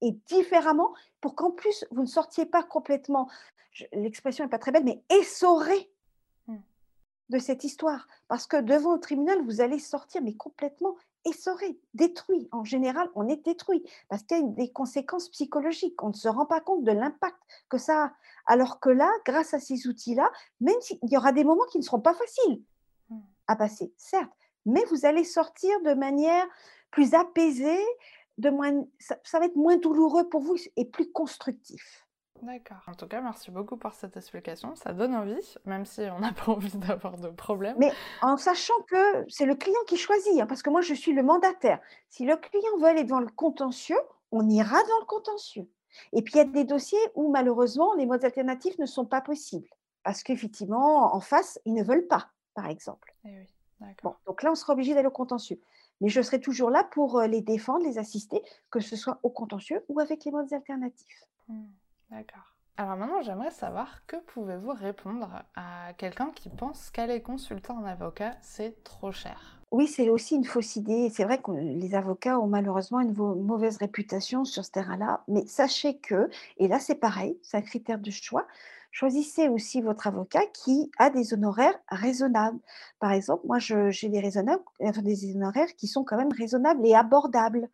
et 0.00 0.12
différemment, 0.26 0.94
pour 1.20 1.34
qu'en 1.34 1.50
plus, 1.50 1.84
vous 1.90 2.02
ne 2.02 2.06
sortiez 2.06 2.46
pas 2.46 2.62
complètement, 2.62 3.28
l'expression 3.92 4.44
n'est 4.44 4.50
pas 4.50 4.58
très 4.58 4.70
belle, 4.70 4.84
mais 4.84 5.02
essoré 5.10 5.90
de 7.28 7.38
cette 7.38 7.64
histoire. 7.64 8.06
Parce 8.28 8.46
que 8.46 8.56
devant 8.56 8.94
le 8.94 9.00
tribunal, 9.00 9.42
vous 9.44 9.60
allez 9.60 9.78
sortir, 9.78 10.22
mais 10.22 10.34
complètement 10.34 10.96
essoré, 11.24 11.78
détruit. 11.94 12.48
En 12.52 12.64
général, 12.64 13.08
on 13.14 13.28
est 13.28 13.44
détruit 13.44 13.84
parce 14.08 14.22
qu'il 14.22 14.38
y 14.38 14.40
a 14.40 14.44
des 14.44 14.70
conséquences 14.70 15.28
psychologiques. 15.30 16.02
On 16.02 16.08
ne 16.08 16.14
se 16.14 16.28
rend 16.28 16.46
pas 16.46 16.60
compte 16.60 16.84
de 16.84 16.92
l'impact 16.92 17.36
que 17.68 17.78
ça 17.78 18.04
a. 18.04 18.12
Alors 18.46 18.80
que 18.80 18.90
là, 18.90 19.10
grâce 19.26 19.54
à 19.54 19.60
ces 19.60 19.86
outils-là, 19.86 20.30
même 20.60 20.80
s'il 20.80 20.98
y 21.02 21.16
aura 21.16 21.32
des 21.32 21.44
moments 21.44 21.66
qui 21.70 21.78
ne 21.78 21.82
seront 21.82 22.00
pas 22.00 22.14
faciles 22.14 22.62
mmh. 23.10 23.18
à 23.48 23.56
passer, 23.56 23.92
certes, 23.96 24.32
mais 24.64 24.84
vous 24.90 25.06
allez 25.06 25.24
sortir 25.24 25.80
de 25.82 25.94
manière 25.94 26.46
plus 26.90 27.14
apaisée, 27.14 27.84
de 28.38 28.50
moins, 28.50 28.84
ça 28.98 29.38
va 29.38 29.46
être 29.46 29.56
moins 29.56 29.76
douloureux 29.76 30.28
pour 30.28 30.40
vous 30.40 30.56
et 30.76 30.84
plus 30.84 31.10
constructif. 31.10 32.06
D'accord. 32.42 32.78
En 32.86 32.94
tout 32.94 33.06
cas, 33.06 33.20
merci 33.20 33.50
beaucoup 33.50 33.76
pour 33.76 33.92
cette 33.92 34.16
explication. 34.16 34.74
Ça 34.76 34.92
donne 34.92 35.14
envie, 35.14 35.56
même 35.64 35.84
si 35.84 36.02
on 36.02 36.20
n'a 36.20 36.32
pas 36.44 36.52
envie 36.52 36.76
d'avoir 36.76 37.18
de 37.18 37.28
problème. 37.28 37.76
Mais 37.78 37.92
en 38.22 38.36
sachant 38.36 38.80
que 38.86 39.24
c'est 39.28 39.46
le 39.46 39.54
client 39.54 39.80
qui 39.86 39.96
choisit, 39.96 40.40
hein, 40.40 40.46
parce 40.46 40.62
que 40.62 40.70
moi, 40.70 40.80
je 40.80 40.94
suis 40.94 41.12
le 41.12 41.22
mandataire. 41.22 41.80
Si 42.08 42.24
le 42.24 42.36
client 42.36 42.78
veut 42.78 42.86
aller 42.86 43.04
devant 43.04 43.20
le 43.20 43.28
contentieux, 43.28 43.98
on 44.32 44.48
ira 44.48 44.76
dans 44.76 45.00
le 45.00 45.06
contentieux. 45.06 45.68
Et 46.12 46.22
puis, 46.22 46.34
il 46.34 46.38
y 46.38 46.40
a 46.40 46.44
des 46.44 46.64
dossiers 46.64 46.98
où, 47.14 47.30
malheureusement, 47.30 47.94
les 47.94 48.06
modes 48.06 48.24
alternatifs 48.24 48.78
ne 48.78 48.86
sont 48.86 49.06
pas 49.06 49.20
possibles. 49.20 49.68
Parce 50.04 50.22
qu'effectivement, 50.22 51.14
en 51.14 51.20
face, 51.20 51.60
ils 51.64 51.74
ne 51.74 51.82
veulent 51.82 52.06
pas, 52.06 52.30
par 52.54 52.66
exemple. 52.68 53.14
Eh 53.24 53.28
oui, 53.80 53.86
bon, 54.02 54.14
donc 54.26 54.42
là, 54.42 54.50
on 54.50 54.54
sera 54.54 54.72
obligé 54.72 54.94
d'aller 54.94 55.08
au 55.08 55.12
contentieux. 55.12 55.60
Mais 56.00 56.08
je 56.08 56.22
serai 56.22 56.40
toujours 56.40 56.70
là 56.70 56.84
pour 56.84 57.18
euh, 57.18 57.26
les 57.26 57.40
défendre, 57.40 57.84
les 57.84 57.98
assister, 57.98 58.42
que 58.70 58.80
ce 58.80 58.96
soit 58.96 59.18
au 59.22 59.30
contentieux 59.30 59.84
ou 59.88 59.98
avec 60.00 60.24
les 60.24 60.30
modes 60.30 60.52
alternatifs. 60.52 61.24
Hmm. 61.48 61.66
D'accord. 62.10 62.54
Alors 62.76 62.96
maintenant, 62.96 63.22
j'aimerais 63.22 63.50
savoir 63.50 64.06
que 64.06 64.16
pouvez-vous 64.16 64.72
répondre 64.72 65.42
à 65.56 65.92
quelqu'un 65.98 66.30
qui 66.30 66.48
pense 66.48 66.90
qu'aller 66.90 67.20
consulter 67.20 67.72
un 67.72 67.84
avocat, 67.84 68.36
c'est 68.40 68.84
trop 68.84 69.10
cher? 69.10 69.58
Oui, 69.70 69.86
c'est 69.86 70.08
aussi 70.08 70.36
une 70.36 70.44
fausse 70.44 70.76
idée. 70.76 71.10
C'est 71.12 71.24
vrai 71.24 71.38
que 71.42 71.50
les 71.50 71.94
avocats 71.94 72.38
ont 72.38 72.46
malheureusement 72.46 73.00
une 73.00 73.12
mauvaise 73.12 73.76
réputation 73.76 74.44
sur 74.44 74.64
ce 74.64 74.70
terrain-là. 74.70 75.22
Mais 75.28 75.46
sachez 75.46 75.98
que, 75.98 76.30
et 76.56 76.68
là 76.68 76.78
c'est 76.78 76.94
pareil, 76.94 77.36
c'est 77.42 77.56
un 77.56 77.62
critère 77.62 77.98
de 77.98 78.10
choix, 78.10 78.46
choisissez 78.90 79.48
aussi 79.48 79.80
votre 79.80 80.06
avocat 80.06 80.46
qui 80.52 80.90
a 80.98 81.10
des 81.10 81.34
honoraires 81.34 81.78
raisonnables. 81.88 82.58
Par 82.98 83.12
exemple, 83.12 83.46
moi, 83.46 83.58
j'ai 83.58 84.08
des, 84.08 84.38
honoraires 84.38 85.76
qui 85.76 85.86
sont 85.86 86.04
quand 86.04 86.16
même 86.16 86.32
raisonnables 86.32 86.86
et 86.86 86.94
abordables. 86.94 87.68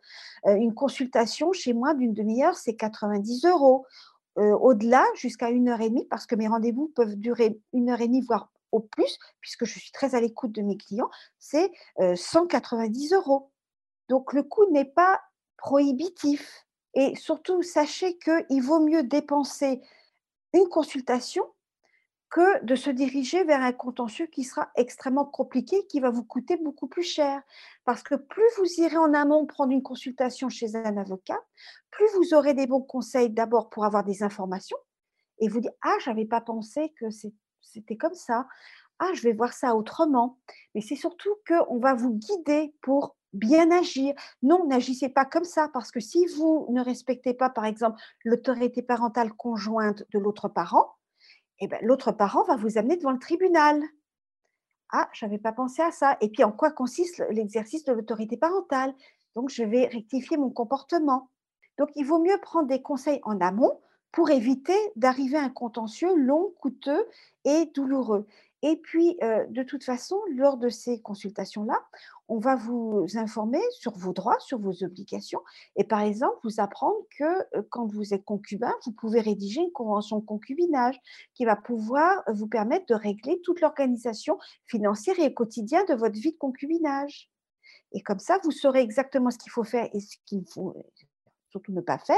Euh, 0.45 0.55
une 0.55 0.73
consultation 0.73 1.53
chez 1.53 1.73
moi 1.73 1.93
d'une 1.93 2.13
demi-heure, 2.13 2.55
c'est 2.55 2.75
90 2.75 3.45
euros. 3.45 3.85
Au-delà, 4.35 5.05
jusqu'à 5.15 5.49
une 5.49 5.69
heure 5.69 5.79
et 5.79 5.89
demie, 5.89 6.05
parce 6.05 6.25
que 6.25 6.35
mes 6.35 6.47
rendez-vous 6.47 6.91
peuvent 6.95 7.15
durer 7.15 7.57
une 7.71 7.89
heure 7.89 8.01
et 8.01 8.07
demie, 8.07 8.21
voire 8.21 8.51
au 8.71 8.81
plus, 8.81 9.17
puisque 9.39 9.65
je 9.65 9.79
suis 9.79 9.91
très 9.91 10.15
à 10.15 10.19
l'écoute 10.19 10.51
de 10.51 10.61
mes 10.61 10.77
clients, 10.77 11.09
c'est 11.39 11.71
190 11.97 13.13
euh, 13.13 13.17
euros. 13.17 13.51
Donc 14.09 14.33
le 14.33 14.43
coût 14.43 14.69
n'est 14.71 14.85
pas 14.85 15.21
prohibitif. 15.57 16.65
Et 16.93 17.15
surtout, 17.15 17.61
sachez 17.61 18.17
qu'il 18.17 18.61
vaut 18.61 18.79
mieux 18.79 19.03
dépenser 19.03 19.81
une 20.53 20.67
consultation 20.69 21.43
que 22.35 22.65
de 22.65 22.75
se 22.75 22.89
diriger 22.89 23.45
vers 23.45 23.61
un 23.61 23.71
contentieux 23.71 24.25
qui 24.25 24.43
sera 24.43 24.69
extrêmement 24.75 25.23
compliqué, 25.23 25.87
qui 25.87 26.01
va 26.01 26.09
vous 26.09 26.25
coûter 26.25 26.57
beaucoup 26.57 26.87
plus 26.87 27.01
cher. 27.01 27.41
Parce 27.85 28.03
que 28.03 28.15
plus 28.15 28.43
vous 28.57 28.81
irez 28.81 28.97
en 28.97 29.13
amont 29.13 29.45
prendre 29.45 29.71
une 29.71 29.81
consultation 29.81 30.49
chez 30.49 30.75
un 30.75 30.97
avocat, 30.97 31.39
plus 31.91 32.07
vous 32.17 32.33
aurez 32.33 32.53
des 32.53 32.67
bons 32.67 32.81
conseils 32.81 33.29
d'abord 33.29 33.69
pour 33.69 33.85
avoir 33.85 34.03
des 34.03 34.21
informations 34.21 34.75
et 35.39 35.47
vous 35.47 35.61
dire 35.61 35.71
Ah, 35.81 35.95
je 36.01 36.09
n'avais 36.09 36.25
pas 36.25 36.41
pensé 36.41 36.93
que 36.99 37.05
c'était 37.61 37.95
comme 37.95 38.15
ça. 38.15 38.49
Ah, 38.99 39.11
je 39.13 39.21
vais 39.21 39.31
voir 39.31 39.53
ça 39.53 39.73
autrement. 39.73 40.37
Mais 40.73 40.81
c'est 40.81 40.97
surtout 40.97 41.35
qu'on 41.47 41.79
va 41.79 41.93
vous 41.93 42.15
guider 42.15 42.75
pour 42.81 43.15
bien 43.31 43.71
agir. 43.71 44.13
Non, 44.43 44.67
n'agissez 44.67 45.07
pas 45.07 45.23
comme 45.23 45.45
ça, 45.45 45.69
parce 45.71 45.89
que 45.89 46.01
si 46.01 46.25
vous 46.25 46.67
ne 46.69 46.83
respectez 46.83 47.33
pas, 47.33 47.49
par 47.49 47.63
exemple, 47.63 47.97
l'autorité 48.25 48.81
parentale 48.81 49.31
conjointe 49.31 50.03
de 50.11 50.19
l'autre 50.19 50.49
parent, 50.49 50.95
eh 51.59 51.67
ben, 51.67 51.79
l'autre 51.81 52.11
parent 52.11 52.43
va 52.43 52.55
vous 52.55 52.77
amener 52.77 52.97
devant 52.97 53.11
le 53.11 53.19
tribunal. 53.19 53.81
Ah, 54.91 55.09
je 55.13 55.25
n'avais 55.25 55.37
pas 55.37 55.51
pensé 55.51 55.81
à 55.81 55.91
ça. 55.91 56.17
Et 56.21 56.29
puis, 56.29 56.43
en 56.43 56.51
quoi 56.51 56.71
consiste 56.71 57.23
l'exercice 57.29 57.83
de 57.85 57.93
l'autorité 57.93 58.37
parentale? 58.37 58.93
Donc, 59.35 59.49
je 59.49 59.63
vais 59.63 59.87
rectifier 59.87 60.37
mon 60.37 60.49
comportement. 60.49 61.29
Donc, 61.77 61.89
il 61.95 62.05
vaut 62.05 62.21
mieux 62.21 62.39
prendre 62.41 62.67
des 62.67 62.81
conseils 62.81 63.19
en 63.23 63.39
amont 63.41 63.79
pour 64.11 64.29
éviter 64.29 64.77
d'arriver 64.95 65.37
à 65.37 65.43
un 65.43 65.49
contentieux 65.49 66.15
long, 66.15 66.53
coûteux 66.61 67.05
et 67.43 67.65
douloureux. 67.73 68.27
Et 68.67 68.77
puis, 68.77 69.15
euh, 69.21 69.45
de 69.49 69.61
toute 69.61 69.83
façon, 69.83 70.19
lors 70.35 70.57
de 70.57 70.69
ces 70.69 70.99
consultations-là, 70.99 71.79
on 72.27 72.39
va 72.39 72.55
vous 72.55 73.05
informer 73.13 73.61
sur 73.69 73.95
vos 73.95 74.11
droits, 74.11 74.39
sur 74.39 74.57
vos 74.57 74.83
obligations, 74.83 75.41
et 75.75 75.83
par 75.83 76.01
exemple, 76.01 76.35
vous 76.43 76.59
apprendre 76.59 76.97
que 77.15 77.23
euh, 77.23 77.61
quand 77.69 77.85
vous 77.85 78.15
êtes 78.15 78.25
concubin, 78.25 78.73
vous 78.83 78.91
pouvez 78.91 79.21
rédiger 79.21 79.61
une 79.61 79.71
convention 79.71 80.17
de 80.17 80.25
concubinage 80.25 80.99
qui 81.35 81.45
va 81.45 81.55
pouvoir 81.55 82.23
vous 82.33 82.47
permettre 82.47 82.87
de 82.87 82.95
régler 82.95 83.39
toute 83.43 83.61
l'organisation 83.61 84.39
financière 84.65 85.19
et 85.19 85.31
quotidienne 85.31 85.85
de 85.87 85.93
votre 85.93 86.19
vie 86.19 86.31
de 86.31 86.37
concubinage. 86.37 87.29
Et 87.91 88.01
comme 88.01 88.17
ça, 88.17 88.39
vous 88.43 88.51
saurez 88.51 88.81
exactement 88.81 89.29
ce 89.29 89.37
qu'il 89.37 89.51
faut 89.51 89.63
faire 89.63 89.87
et 89.93 89.99
ce 89.99 90.17
qu'il 90.25 90.43
faut 90.47 90.75
surtout 91.51 91.71
ne 91.71 91.81
pas 91.81 91.99
faire, 91.99 92.17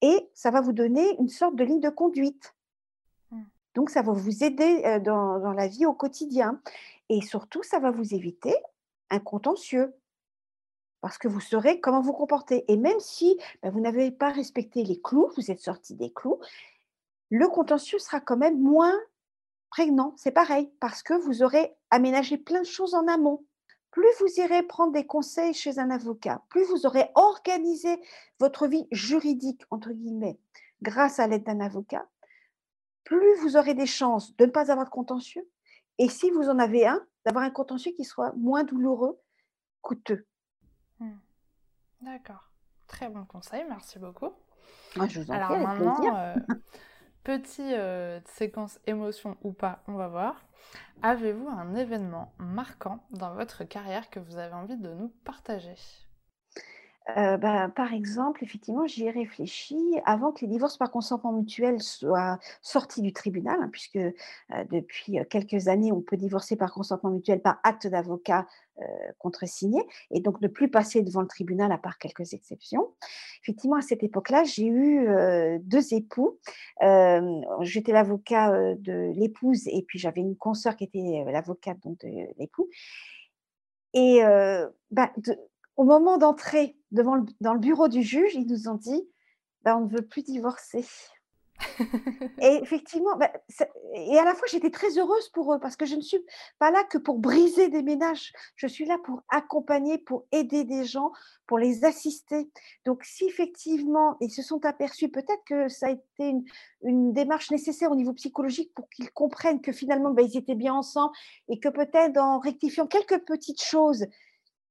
et 0.00 0.30
ça 0.32 0.50
va 0.50 0.62
vous 0.62 0.72
donner 0.72 1.14
une 1.18 1.28
sorte 1.28 1.56
de 1.56 1.64
ligne 1.64 1.80
de 1.80 1.90
conduite. 1.90 2.53
Donc, 3.74 3.90
ça 3.90 4.02
va 4.02 4.12
vous 4.12 4.44
aider 4.44 5.00
dans, 5.04 5.52
la 5.52 5.66
vie 5.66 5.86
au 5.86 5.94
quotidien. 5.94 6.60
Et 7.08 7.20
surtout, 7.20 7.62
ça 7.62 7.78
va 7.78 7.90
vous 7.90 8.14
éviter 8.14 8.54
un 9.10 9.18
contentieux 9.18 9.94
parce 11.00 11.18
que 11.18 11.28
vous 11.28 11.40
saurez 11.40 11.80
comment 11.80 12.00
vous 12.00 12.14
comporter. 12.14 12.64
Et 12.72 12.78
même 12.78 12.98
si 12.98 13.38
ben, 13.62 13.70
vous 13.70 13.80
n'avez 13.80 14.10
pas 14.10 14.30
respecté 14.30 14.84
les 14.84 15.00
clous, 15.02 15.30
vous 15.36 15.50
êtes 15.50 15.60
sorti 15.60 15.94
des 15.94 16.10
clous, 16.10 16.40
le 17.28 17.46
contentieux 17.48 17.98
sera 17.98 18.20
quand 18.20 18.38
même 18.38 18.58
moins 18.58 18.94
prégnant. 19.68 20.14
C'est 20.16 20.30
pareil, 20.30 20.72
parce 20.80 21.02
que 21.02 21.12
vous 21.12 21.42
aurez 21.42 21.74
aménagé 21.90 22.38
plein 22.38 22.60
de 22.60 22.66
choses 22.66 22.94
en 22.94 23.06
amont. 23.06 23.44
Plus 23.90 24.08
vous 24.20 24.40
irez 24.40 24.62
prendre 24.62 24.92
des 24.92 25.04
conseils 25.04 25.52
chez 25.52 25.78
un 25.78 25.90
avocat, 25.90 26.42
plus 26.48 26.64
vous 26.64 26.86
aurez 26.86 27.10
organisé 27.14 28.00
votre 28.40 28.66
vie 28.66 28.88
juridique, 28.90 29.62
entre 29.70 29.90
guillemets, 29.92 30.38
grâce 30.80 31.18
à 31.18 31.26
l'aide 31.26 31.44
d'un 31.44 31.60
avocat, 31.60 32.06
plus 33.04 33.34
vous 33.40 33.56
aurez 33.56 33.74
des 33.74 33.86
chances 33.86 34.34
de 34.36 34.46
ne 34.46 34.50
pas 34.50 34.70
avoir 34.70 34.86
de 34.86 34.90
contentieux. 34.90 35.48
Et 35.98 36.08
si 36.08 36.30
vous 36.30 36.48
en 36.48 36.58
avez 36.58 36.86
un, 36.86 37.00
d'avoir 37.24 37.44
un 37.44 37.50
contentieux 37.50 37.92
qui 37.92 38.04
soit 38.04 38.32
moins 38.36 38.64
douloureux, 38.64 39.20
coûteux. 39.80 40.26
Hmm. 40.98 41.18
D'accord. 42.00 42.50
Très 42.86 43.08
bon 43.08 43.24
conseil, 43.24 43.64
merci 43.68 43.98
beaucoup. 43.98 44.30
Moi, 44.96 45.06
je 45.08 45.20
vous 45.20 45.30
en 45.30 45.34
Alors 45.34 45.58
maintenant, 45.58 46.16
euh, 46.16 46.34
petite 47.24 47.60
euh, 47.60 48.20
séquence 48.26 48.78
émotion 48.86 49.36
ou 49.42 49.52
pas, 49.52 49.82
on 49.86 49.94
va 49.94 50.08
voir. 50.08 50.44
Avez-vous 51.02 51.48
un 51.48 51.74
événement 51.74 52.32
marquant 52.38 53.04
dans 53.10 53.34
votre 53.34 53.64
carrière 53.64 54.10
que 54.10 54.20
vous 54.20 54.36
avez 54.38 54.54
envie 54.54 54.76
de 54.76 54.92
nous 54.94 55.08
partager? 55.24 55.76
Heu, 57.08 57.36
bah, 57.36 57.68
par 57.68 57.92
exemple, 57.92 58.42
effectivement, 58.44 58.86
j'y 58.86 59.04
ai 59.04 59.10
réfléchi 59.10 59.76
avant 60.06 60.32
que 60.32 60.40
les 60.40 60.46
divorces 60.46 60.78
par 60.78 60.90
consentement 60.90 61.32
mutuel 61.32 61.82
soient 61.82 62.38
sortis 62.62 63.02
du 63.02 63.12
tribunal, 63.12 63.58
hein, 63.60 63.68
puisque, 63.70 63.96
heu, 63.96 64.14
depuis, 64.70 65.18
heu, 65.18 65.24
quelques 65.24 65.68
années, 65.68 65.92
on 65.92 66.00
peut 66.00 66.16
divorcer 66.16 66.56
par 66.56 66.72
consentement 66.72 67.10
mutuel 67.10 67.42
par 67.42 67.58
acte 67.62 67.86
d'avocat, 67.86 68.46
heu, 68.80 68.84
contresigné 69.18 69.82
et 70.10 70.20
donc 70.20 70.40
ne 70.40 70.48
plus 70.48 70.70
passer 70.70 71.02
devant 71.02 71.20
le 71.20 71.28
tribunal 71.28 71.70
à 71.72 71.78
part 71.78 71.98
quelques 71.98 72.32
exceptions. 72.32 72.88
Effectivement, 73.42 73.76
à 73.76 73.82
cette 73.82 74.02
époque-là, 74.02 74.44
j'ai 74.44 74.64
eu, 74.66 75.06
heu, 75.08 75.58
2 75.60 75.92
époux. 75.92 76.38
J'étais 77.60 77.92
l'avocat, 77.92 78.74
de 78.76 79.12
l'épouse 79.14 79.66
et 79.68 79.82
puis 79.86 79.98
j'avais 79.98 80.20
une 80.22 80.36
consoeur 80.36 80.74
qui 80.76 80.84
était, 80.84 81.24
l'avocate 81.30 81.78
de 81.84 82.08
l'époux 82.38 82.68
et 83.94 84.20
de 84.22 85.36
au 85.76 85.82
moment 85.84 86.18
d'entrer 86.18 86.76
devant 86.94 87.16
le 87.16 87.24
dans 87.40 87.52
le 87.52 87.60
bureau 87.60 87.88
du 87.88 88.02
juge, 88.02 88.34
ils 88.34 88.46
nous 88.46 88.68
ont 88.68 88.76
dit: 88.76 89.06
«Bah, 89.62 89.76
on 89.76 89.82
ne 89.84 89.90
veut 89.90 90.06
plus 90.06 90.22
divorcer». 90.22 90.86
Et 92.40 92.58
effectivement, 92.62 93.16
bah, 93.16 93.30
et 93.94 94.18
à 94.18 94.24
la 94.24 94.34
fois, 94.34 94.46
j'étais 94.50 94.70
très 94.70 94.98
heureuse 94.98 95.28
pour 95.28 95.54
eux 95.54 95.60
parce 95.60 95.76
que 95.76 95.86
je 95.86 95.94
ne 95.94 96.00
suis 96.00 96.18
pas 96.58 96.70
là 96.70 96.82
que 96.84 96.98
pour 96.98 97.18
briser 97.18 97.68
des 97.68 97.82
ménages. 97.82 98.32
Je 98.56 98.66
suis 98.66 98.84
là 98.84 98.98
pour 99.04 99.22
accompagner, 99.28 99.98
pour 99.98 100.26
aider 100.32 100.64
des 100.64 100.84
gens, 100.84 101.12
pour 101.46 101.58
les 101.58 101.84
assister. 101.84 102.50
Donc 102.84 103.04
si 103.04 103.24
effectivement 103.26 104.16
ils 104.20 104.30
se 104.30 104.42
sont 104.42 104.64
aperçus, 104.66 105.08
peut-être 105.08 105.44
que 105.46 105.68
ça 105.68 105.86
a 105.86 105.90
été 105.90 106.28
une 106.28 106.44
une 106.82 107.12
démarche 107.12 107.50
nécessaire 107.50 107.90
au 107.90 107.96
niveau 107.96 108.12
psychologique 108.12 108.72
pour 108.74 108.88
qu'ils 108.90 109.10
comprennent 109.10 109.60
que 109.60 109.72
finalement, 109.72 110.10
bah, 110.10 110.22
ils 110.22 110.36
étaient 110.36 110.54
bien 110.54 110.74
ensemble 110.74 111.14
et 111.48 111.60
que 111.60 111.68
peut-être 111.68 112.18
en 112.18 112.40
rectifiant 112.40 112.86
quelques 112.86 113.24
petites 113.24 113.62
choses, 113.62 114.04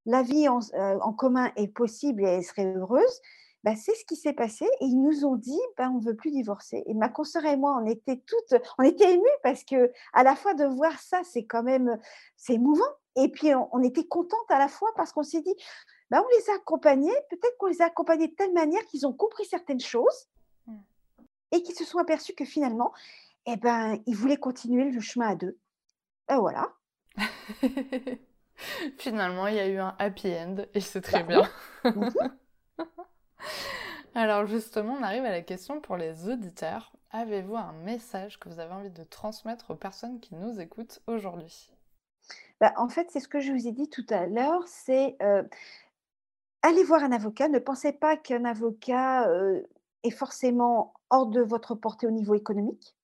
la 0.06 0.22
vie 0.22 0.48
en 0.48 0.60
heu, 0.60 1.00
en 1.02 1.14
commun 1.14 1.52
est 1.56 1.68
possible 1.68 2.24
et 2.24 2.30
elle 2.30 2.44
serait 2.44 2.74
heureuse. 2.76 3.22
Bah, 3.64 3.76
c'est 3.78 3.96
ce 3.96 4.04
qui 4.04 4.18
s'est 4.18 4.34
passé 4.34 4.66
et 4.82 4.86
ils 4.86 5.02
nous 5.02 5.26
ont 5.26 5.38
dit: 5.38 5.60
«Bah, 5.78 5.90
on 5.90 6.00
ne 6.00 6.04
veut 6.04 6.16
plus 6.16 6.32
divorcer» 6.32 6.84
et 6.86 6.94
ma 6.94 7.08
consoeur 7.08 7.46
et 7.46 7.56
moi, 7.56 7.80
on 7.82 7.86
était 7.86 8.22
toutes 8.28 8.62
on 8.78 8.84
était 8.84 9.14
émues 9.14 9.24
parce 9.42 9.64
que 9.64 9.92
à 10.12 10.24
la 10.24 10.36
fois 10.36 10.54
de 10.54 10.66
voir 10.66 11.00
ça, 11.00 11.22
c'est 11.24 11.46
quand 11.46 11.64
même, 11.64 11.98
c'est 12.36 12.56
émouvant 12.56 12.84
et 13.16 13.30
puis 13.30 13.54
on 13.56 13.82
était 13.82 14.06
contentes 14.06 14.50
à 14.50 14.60
la 14.60 14.68
fois 14.68 14.90
parce 14.98 15.14
qu'on 15.14 15.24
s'est 15.24 15.42
dit: 15.42 15.56
«Bah, 16.10 16.22
on 16.22 16.38
les 16.38 16.50
a 16.50 16.56
accompagnés, 16.56 17.16
peut-être 17.30 17.58
qu'on 17.58 17.68
les 17.68 17.82
a 17.82 17.86
accompagnés 17.86 18.28
de 18.28 18.36
telle 18.36 18.54
manière 18.54 18.86
qu'ils 18.88 19.08
ont 19.08 19.14
compris 19.14 19.46
certaines 19.46 19.80
choses 19.80 20.28
et 21.52 21.62
qu'ils 21.64 21.76
se 21.76 21.86
sont 21.86 22.00
aperçus 22.00 22.34
que 22.34 22.46
finalement, 22.46 22.92
et 23.46 23.56
ben, 23.58 23.98
ils 24.08 24.16
voulaient 24.16 24.38
continuer 24.38 24.90
le 24.92 25.00
chemin 25.00 25.30
à 25.30 25.36
2». 25.36 25.56
Et 26.32 26.36
voilà. 26.36 26.74
Finalement, 28.98 29.48
il 29.48 29.56
y 29.56 29.60
a 29.60 29.68
eu 29.68 29.78
un 29.78 29.96
happy 30.00 30.28
end 30.34 30.56
et 30.74 30.82
c'est 30.82 31.02
très 31.02 31.24
Bah, 31.34 31.44
bien. 31.44 31.50
Alors 34.16 34.46
justement, 34.48 34.94
on 35.00 35.04
arrive 35.04 35.26
à 35.26 35.32
la 35.32 35.42
question 35.42 35.80
pour 35.82 35.98
les 35.98 36.28
auditeurs. 36.30 36.94
Avez-vous 37.12 37.56
un 37.56 37.74
message 37.74 38.40
que 38.40 38.50
vous 38.50 38.60
avez 38.60 38.74
envie 38.74 38.90
de 38.90 39.04
transmettre 39.04 39.72
aux 39.72 39.76
personnes 39.76 40.20
qui 40.20 40.36
nous 40.36 40.60
écoutent 40.60 41.02
aujourd'hui? 41.08 41.70
Bah, 42.60 42.74
en 42.78 42.90
fait, 42.90 43.08
c'est 43.12 43.20
ce 43.20 43.28
que 43.28 43.40
je 43.40 43.52
vous 43.52 43.68
ai 43.68 43.72
dit 43.72 43.90
tout 43.90 44.06
à 44.10 44.26
l'heure, 44.28 44.64
c'est, 44.68 45.16
heu, 45.22 45.48
allez 46.62 46.84
voir 46.84 47.04
un 47.04 47.12
avocat. 47.12 47.48
Ne 47.50 47.60
pensez 47.60 47.92
pas 47.94 48.18
qu'un 48.18 48.46
avocat, 48.46 49.30
heu, 49.30 49.68
est 50.04 50.10
forcément 50.12 50.94
hors 51.10 51.28
de 51.28 51.42
votre 51.42 51.76
portée 51.76 52.08
au 52.08 52.12
niveau 52.12 52.36
économique. 52.36 52.96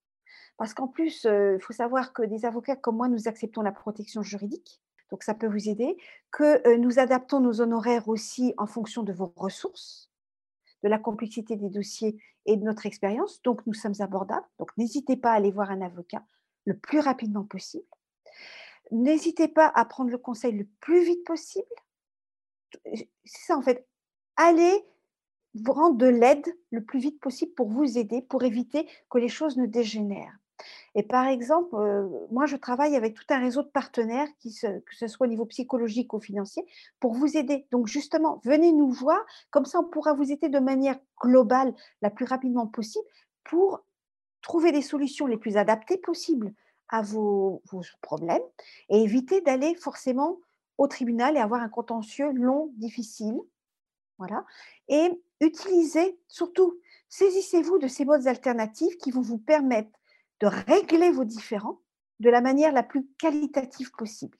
Parce 0.58 0.74
qu'en 0.76 0.88
plus, 0.90 1.26
heu, 1.26 1.56
il 1.60 1.64
faut 1.64 1.74
savoir 1.74 2.14
que 2.14 2.24
des 2.24 2.46
avocats 2.46 2.76
comme 2.78 2.98
moi, 2.98 3.10
nous 3.10 3.28
acceptons 3.28 3.62
la 3.64 3.74
protection 3.74 4.22
juridique, 4.24 4.82
donc 5.10 5.24
ça 5.24 5.34
peut 5.34 5.48
vous 5.48 5.70
aider, 5.70 5.98
que, 6.32 6.68
heu, 6.68 6.78
nous 6.78 7.00
adaptons 7.00 7.40
nos 7.40 7.62
honoraires 7.62 8.08
aussi 8.08 8.54
en 8.58 8.68
fonction 8.68 9.04
de 9.04 9.14
vos 9.14 9.34
ressources, 9.36 10.10
de 10.84 10.90
la 10.90 11.00
complexité 11.00 11.56
des 11.56 11.70
dossiers 11.70 12.22
et 12.46 12.56
de 12.56 12.64
notre 12.64 12.86
expérience, 12.86 13.42
donc 13.44 13.66
nous 13.68 13.74
sommes 13.74 14.00
abordables. 14.00 14.46
Donc 14.60 14.76
n'hésitez 14.78 15.18
pas 15.18 15.32
à 15.32 15.36
aller 15.36 15.52
voir 15.52 15.72
un 15.72 15.82
avocat 15.82 16.24
le 16.66 16.78
plus 16.78 17.00
rapidement 17.00 17.44
possible. 17.44 17.88
N'hésitez 18.92 19.48
pas 19.48 19.72
à 19.76 19.86
prendre 19.86 20.10
le 20.10 20.18
conseil 20.18 20.54
le 20.54 20.66
plus 20.80 21.04
vite 21.04 21.24
possible. 21.24 21.66
c'est 22.86 23.08
ça 23.26 23.58
en 23.58 23.62
fait. 23.62 23.88
Allez 24.36 24.86
vous 25.56 25.74
rendre 25.74 25.98
de 25.98 26.06
l'aide 26.06 26.46
le 26.72 26.84
plus 26.84 27.00
vite 27.00 27.20
possible 27.20 27.54
pour 27.54 27.70
vous 27.70 27.98
aider, 27.98 28.22
pour 28.22 28.44
éviter 28.44 28.88
que 29.10 29.18
les 29.18 29.28
choses 29.30 29.58
ne 29.58 29.66
dégénèrent. 29.66 30.38
Et 31.00 31.04
par 31.04 31.28
exemple, 31.28 31.78
moi 32.30 32.46
je 32.46 32.58
travaille 32.58 32.98
avec 32.98 33.14
tout 33.14 33.24
un 33.30 33.40
réseau 33.40 33.64
de 33.64 33.70
partenaires 33.70 34.28
qui 34.38 34.54
que 34.60 34.96
ce 34.98 35.08
soit 35.08 35.28
au 35.28 35.30
niveau 35.30 35.46
psychologique 35.46 36.14
ou 36.14 36.20
financier, 36.20 36.66
pour 37.00 37.14
vous 37.14 37.38
aider. 37.38 37.66
Donc 37.72 37.88
justement, 37.88 38.42
venez 38.44 38.74
nous 38.74 38.92
voir, 38.92 39.18
comme 39.50 39.64
ça 39.64 39.80
on 39.80 39.86
pourra 39.86 40.14
vous 40.14 40.30
aider 40.30 40.50
de 40.50 40.60
manière 40.60 41.00
globale, 41.22 41.74
la 42.02 42.10
plus 42.10 42.26
rapidement 42.26 42.68
possible, 42.68 43.06
pour 43.46 43.82
trouver 44.42 44.74
des 44.74 44.82
solutions 44.82 45.26
les 45.26 45.38
plus 45.38 45.56
adaptées 45.56 45.98
possibles 45.98 46.54
à 46.90 47.02
vos 47.02 47.62
vos 47.72 47.82
problèmes 48.02 48.44
et 48.90 49.02
éviter 49.02 49.40
d'aller 49.40 49.76
forcément 49.76 50.40
au 50.78 50.88
tribunal 50.88 51.38
et 51.38 51.40
avoir 51.40 51.62
un 51.62 51.70
contentieux 51.70 52.30
long, 52.34 52.74
difficile. 52.76 53.40
Voilà 54.18 54.44
et 54.90 55.10
utilisez 55.40 56.20
surtout, 56.28 56.78
saisissez-vous 57.08 57.78
de 57.78 57.88
ces 57.88 58.04
modes 58.04 58.28
alternatifs 58.28 58.98
qui 58.98 59.12
vont 59.12 59.22
vous 59.22 59.38
permettre 59.38 59.99
de 60.40 60.48
régler 60.48 61.12
vos 61.12 61.26
différends 61.26 61.80
de 62.20 62.30
la 62.30 62.42
manière 62.42 62.72
la 62.74 62.84
plus 62.84 63.08
qualitative 63.18 63.92
possible. 63.92 64.38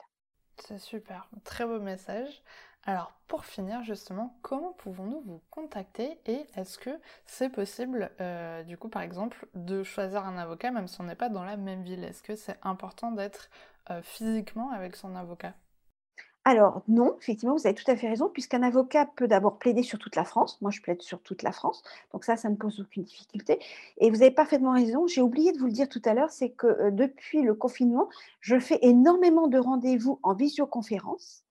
C'est 0.58 0.80
super, 0.80 1.30
très 1.44 1.66
beau 1.66 1.80
message. 1.80 2.44
Alors 2.84 3.14
pour 3.28 3.46
finir 3.46 3.84
justement, 3.84 4.38
comment 4.42 4.74
pouvons-nous 4.74 5.22
vous 5.22 5.42
contacter 5.50 6.20
et 6.26 6.48
est-ce 6.56 6.78
que 6.78 6.90
c'est 7.26 7.50
possible, 7.50 8.12
euh, 8.22 8.64
du 8.64 8.78
coup 8.78 8.90
par 8.90 9.02
exemple, 9.02 9.48
de 9.54 9.84
choisir 9.84 10.26
un 10.26 10.38
avocat 10.38 10.72
même 10.72 10.88
si 10.88 11.00
on 11.02 11.04
n'est 11.06 11.16
pas 11.16 11.30
dans 11.30 11.44
la 11.44 11.58
même 11.58 11.84
ville? 11.84 12.04
Est-ce 12.04 12.24
que 12.24 12.36
c'est 12.36 12.58
important 12.64 13.12
d'être 13.12 13.50
euh, 13.90 14.02
physiquement 14.02 14.72
avec 14.72 14.96
son 14.96 15.16
avocat? 15.16 15.54
Alors 16.46 16.82
non, 16.88 17.16
effectivement, 17.20 17.56
vous 17.56 17.68
avez 17.68 17.76
tout 17.76 17.90
à 17.92 17.96
fait 17.96 18.08
raison, 18.08 18.30
puisqu'un 18.30 18.64
avocat 18.64 19.06
peut 19.06 19.28
d'abord 19.28 19.60
plaider 19.60 19.84
sur 19.84 20.00
toute 20.00 20.16
la 20.16 20.24
France. 20.24 20.60
Moi, 20.62 20.72
je 20.72 20.82
plaide 20.82 21.02
sur 21.02 21.22
toute 21.22 21.44
la 21.44 21.52
France, 21.52 21.84
donc 22.14 22.24
ça, 22.24 22.38
ça 22.38 22.50
ne 22.50 22.56
pose 22.56 22.80
aucune 22.80 23.04
difficulté. 23.04 23.60
Et 23.98 24.10
vous 24.10 24.22
avez 24.22 24.32
parfaitement 24.32 24.74
raison. 24.74 25.06
J'ai 25.06 25.22
oublié 25.22 25.52
de 25.52 25.60
vous 25.60 25.66
le 25.66 25.72
dire 25.72 25.90
tout 25.90 26.02
à 26.06 26.14
l'heure, 26.14 26.32
c'est 26.32 26.50
que 26.50 26.68
euh, 26.68 26.92
depuis 26.92 27.42
le 27.42 27.54
confinement, 27.54 28.10
je 28.40 28.58
fais 28.60 28.80
énormément 28.82 29.48
de 29.48 29.60
rendez-vous 29.60 30.20
en 30.24 30.34
visioconférence, 30.34 31.44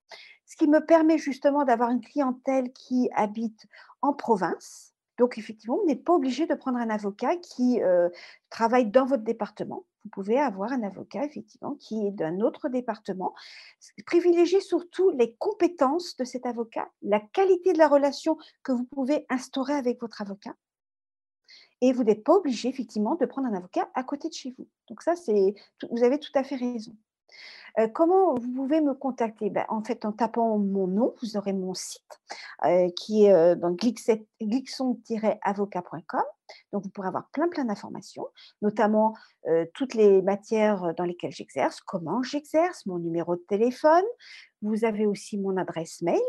ce 0.45 0.57
qui 0.57 0.67
me 0.67 0.83
permet 0.85 1.17
justement 1.17 1.65
d'avoir 1.65 1.91
une 1.91 2.01
clientèle 2.01 2.71
qui 2.73 3.09
habite 3.15 3.67
en 4.01 4.13
province. 4.13 4.88
Donc 5.19 5.37
effectivement, 5.37 5.77
vous 5.77 5.85
n'êtes 5.85 6.05
pas 6.05 6.13
obligé 6.13 6.47
de 6.47 6.55
prendre 6.55 6.77
un 6.77 6.89
avocat 6.89 7.35
qui 7.35 7.81
euh, 7.81 8.09
travaille 8.49 8.89
dans 8.89 9.05
votre 9.05 9.23
département. 9.23 9.85
Vous 10.05 10.09
pouvez 10.11 10.39
avoir 10.39 10.71
un 10.71 10.81
avocat 10.81 11.25
effectivement 11.25 11.75
qui 11.75 12.07
est 12.07 12.11
d'un 12.11 12.39
autre 12.39 12.69
département. 12.69 13.35
Privilégiez 14.05 14.61
surtout 14.61 15.09
les 15.11 15.35
compétences 15.35 16.15
de 16.15 16.23
cet 16.23 16.45
avocat, 16.45 16.89
la 17.01 17.19
qualité 17.19 17.73
de 17.73 17.77
la 17.77 17.89
relation 17.89 18.37
que 18.63 18.71
vous 18.71 18.85
pouvez 18.85 19.25
instaurer 19.29 19.73
avec 19.73 19.99
votre 19.99 20.21
avocat 20.21 20.55
et 21.81 21.91
vous 21.91 22.03
n'êtes 22.03 22.23
pas 22.23 22.35
obligé 22.35 22.69
effectivement 22.69 23.15
de 23.15 23.25
prendre 23.25 23.49
un 23.49 23.53
avocat 23.53 23.89
à 23.95 24.03
côté 24.03 24.29
de 24.29 24.33
chez 24.33 24.53
vous. 24.57 24.67
Donc 24.87 25.01
ça, 25.01 25.17
c'est 25.17 25.53
vous 25.91 26.03
avez 26.03 26.19
tout 26.19 26.31
à 26.33 26.43
fait 26.43 26.55
raison. 26.55 26.95
Heu, 27.79 27.87
comment 27.87 28.35
vous 28.35 28.51
pouvez 28.53 28.81
me 28.81 28.93
contacter? 28.93 29.49
Bah, 29.49 29.65
en 29.69 29.83
fait, 29.83 30.03
en 30.05 30.11
tapant 30.11 30.57
mon 30.57 30.87
nom, 30.87 31.13
vous 31.21 31.37
aurez 31.37 31.53
mon 31.53 31.73
site, 31.73 32.19
heu, 32.65 32.87
qui 32.95 33.25
est, 33.25 33.55
glixet 33.75 34.25
glixon-avocat.com. 34.41 36.23
Donc 36.73 36.83
vous 36.83 36.89
pourrez 36.89 37.07
avoir 37.07 37.29
plein, 37.29 37.47
plein 37.47 37.65
d'informations, 37.65 38.27
notamment, 38.61 39.15
toutes 39.75 39.93
les 39.93 40.21
matières, 40.21 40.93
dans 40.95 41.03
lesquelles 41.05 41.31
j'exerce, 41.31 41.79
comment 41.81 42.23
j'exerce, 42.23 42.85
mon 42.87 42.97
numéro 42.97 43.35
de 43.35 43.41
téléphone. 43.47 44.03
Vous 44.61 44.83
avez 44.83 45.05
aussi 45.05 45.37
mon 45.37 45.57
adresse 45.57 46.01
mail. 46.01 46.19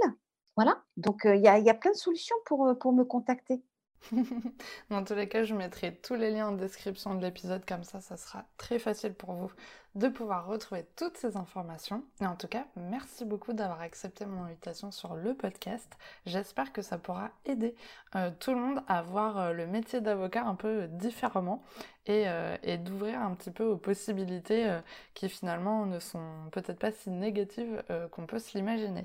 Voilà, 0.56 0.82
donc 0.98 1.22
il 1.24 1.38
y 1.38 1.64
y 1.64 1.70
a 1.70 1.74
plein 1.74 1.92
de 1.92 1.96
solutions 1.96 2.36
pour, 2.44 2.76
pour 2.78 2.92
me 2.92 3.04
contacter. 3.04 3.62
Dans 4.90 5.04
tous 5.04 5.14
les 5.14 5.28
cas, 5.28 5.44
je 5.44 5.54
mettrai 5.54 5.94
tous 5.94 6.14
les 6.14 6.30
liens 6.30 6.48
en 6.48 6.52
description 6.52 7.14
de 7.14 7.22
l'épisode, 7.22 7.64
comme 7.66 7.84
ça, 7.84 8.00
ça 8.00 8.16
sera 8.16 8.44
très 8.56 8.78
facile 8.78 9.14
pour 9.14 9.32
vous 9.32 9.50
de 9.96 10.08
pouvoir 10.08 10.46
retrouver 10.46 10.86
toutes 10.96 11.16
ces 11.16 11.36
informations. 11.36 12.04
Et 12.20 12.26
en 12.26 12.36
tout 12.36 12.46
cas, 12.46 12.64
merci 12.76 13.24
beaucoup 13.24 13.52
d'avoir 13.52 13.80
accepté 13.80 14.24
mon 14.24 14.44
invitation 14.44 14.92
sur 14.92 15.16
le 15.16 15.34
podcast. 15.34 15.92
J'espère 16.26 16.72
que 16.72 16.82
ça 16.82 16.96
pourra 16.96 17.30
aider 17.44 17.74
euh, 18.14 18.30
tout 18.38 18.52
le 18.52 18.60
monde 18.60 18.82
à 18.86 19.02
voir 19.02 19.38
euh, 19.38 19.52
le 19.52 19.66
métier 19.66 20.00
d'avocat 20.00 20.44
un 20.44 20.54
peu 20.54 20.86
différemment 20.86 21.62
et, 22.06 22.24
euh, 22.28 22.76
d'ouvrir 22.78 23.20
un 23.20 23.34
petit 23.34 23.50
peu 23.50 23.64
aux 23.64 23.76
possibilités 23.76 24.78
qui 25.14 25.28
finalement 25.28 25.86
ne 25.86 25.98
sont 25.98 26.48
peut-être 26.52 26.78
pas 26.78 26.92
si 26.92 27.10
négatives 27.10 27.82
qu'on 28.12 28.26
peut 28.26 28.38
se 28.38 28.56
l'imaginer. 28.56 29.04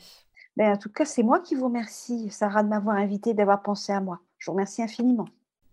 Ben, 0.56 0.74
en 0.74 0.78
tout 0.78 0.90
cas, 0.90 1.06
c'est 1.06 1.24
moi 1.24 1.40
qui 1.42 1.56
vous 1.56 1.66
remercie, 1.66 2.30
Sarah, 2.30 2.64
de 2.64 2.70
m'avoir 2.70 2.96
invitée, 2.96 3.34
d'avoir 3.34 3.62
pensé 3.62 3.92
à 3.92 4.00
moi. 4.00 4.22
Je 4.46 4.52
vous 4.52 4.58
remercie 4.58 4.84
infiniment. 4.84 5.26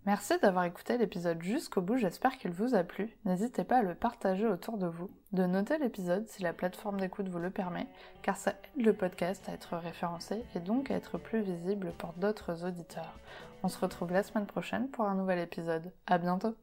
Merci 0.06 0.32
d'avoir 0.40 0.64
écouté 0.64 0.96
l'épisode 0.96 1.42
jusqu'au 1.42 1.82
bout, 1.82 1.98
j'espère 1.98 2.38
qu'il 2.38 2.52
vous 2.52 2.74
a 2.74 2.82
plu. 2.82 3.14
N'hésitez 3.26 3.64
pas 3.64 3.80
à 3.80 3.82
le 3.82 3.94
partager 3.94 4.46
autour 4.46 4.78
de 4.78 4.86
vous, 4.86 5.10
de 5.32 5.44
noter 5.44 5.76
l'épisode 5.76 6.26
si 6.26 6.42
la 6.42 6.54
plateforme 6.54 6.98
d'écoute 6.98 7.28
vous 7.28 7.38
le 7.38 7.50
permet, 7.50 7.86
car 8.22 8.38
ça 8.38 8.52
aide 8.52 8.86
le 8.86 8.94
podcast 8.94 9.46
à 9.46 9.52
être 9.52 9.76
référencé 9.76 10.42
et 10.54 10.60
donc 10.60 10.90
à 10.90 10.94
être 10.94 11.18
plus 11.18 11.42
visible 11.42 11.92
pour 11.98 12.14
d'autres 12.14 12.64
auditeurs. 12.64 13.18
On 13.62 13.68
se 13.68 13.78
retrouve 13.78 14.10
la 14.10 14.22
semaine 14.22 14.46
prochaine 14.46 14.88
pour 14.88 15.04
un 15.04 15.16
nouvel 15.16 15.40
épisode. 15.40 15.92
À 16.06 16.16
bientôt! 16.16 16.56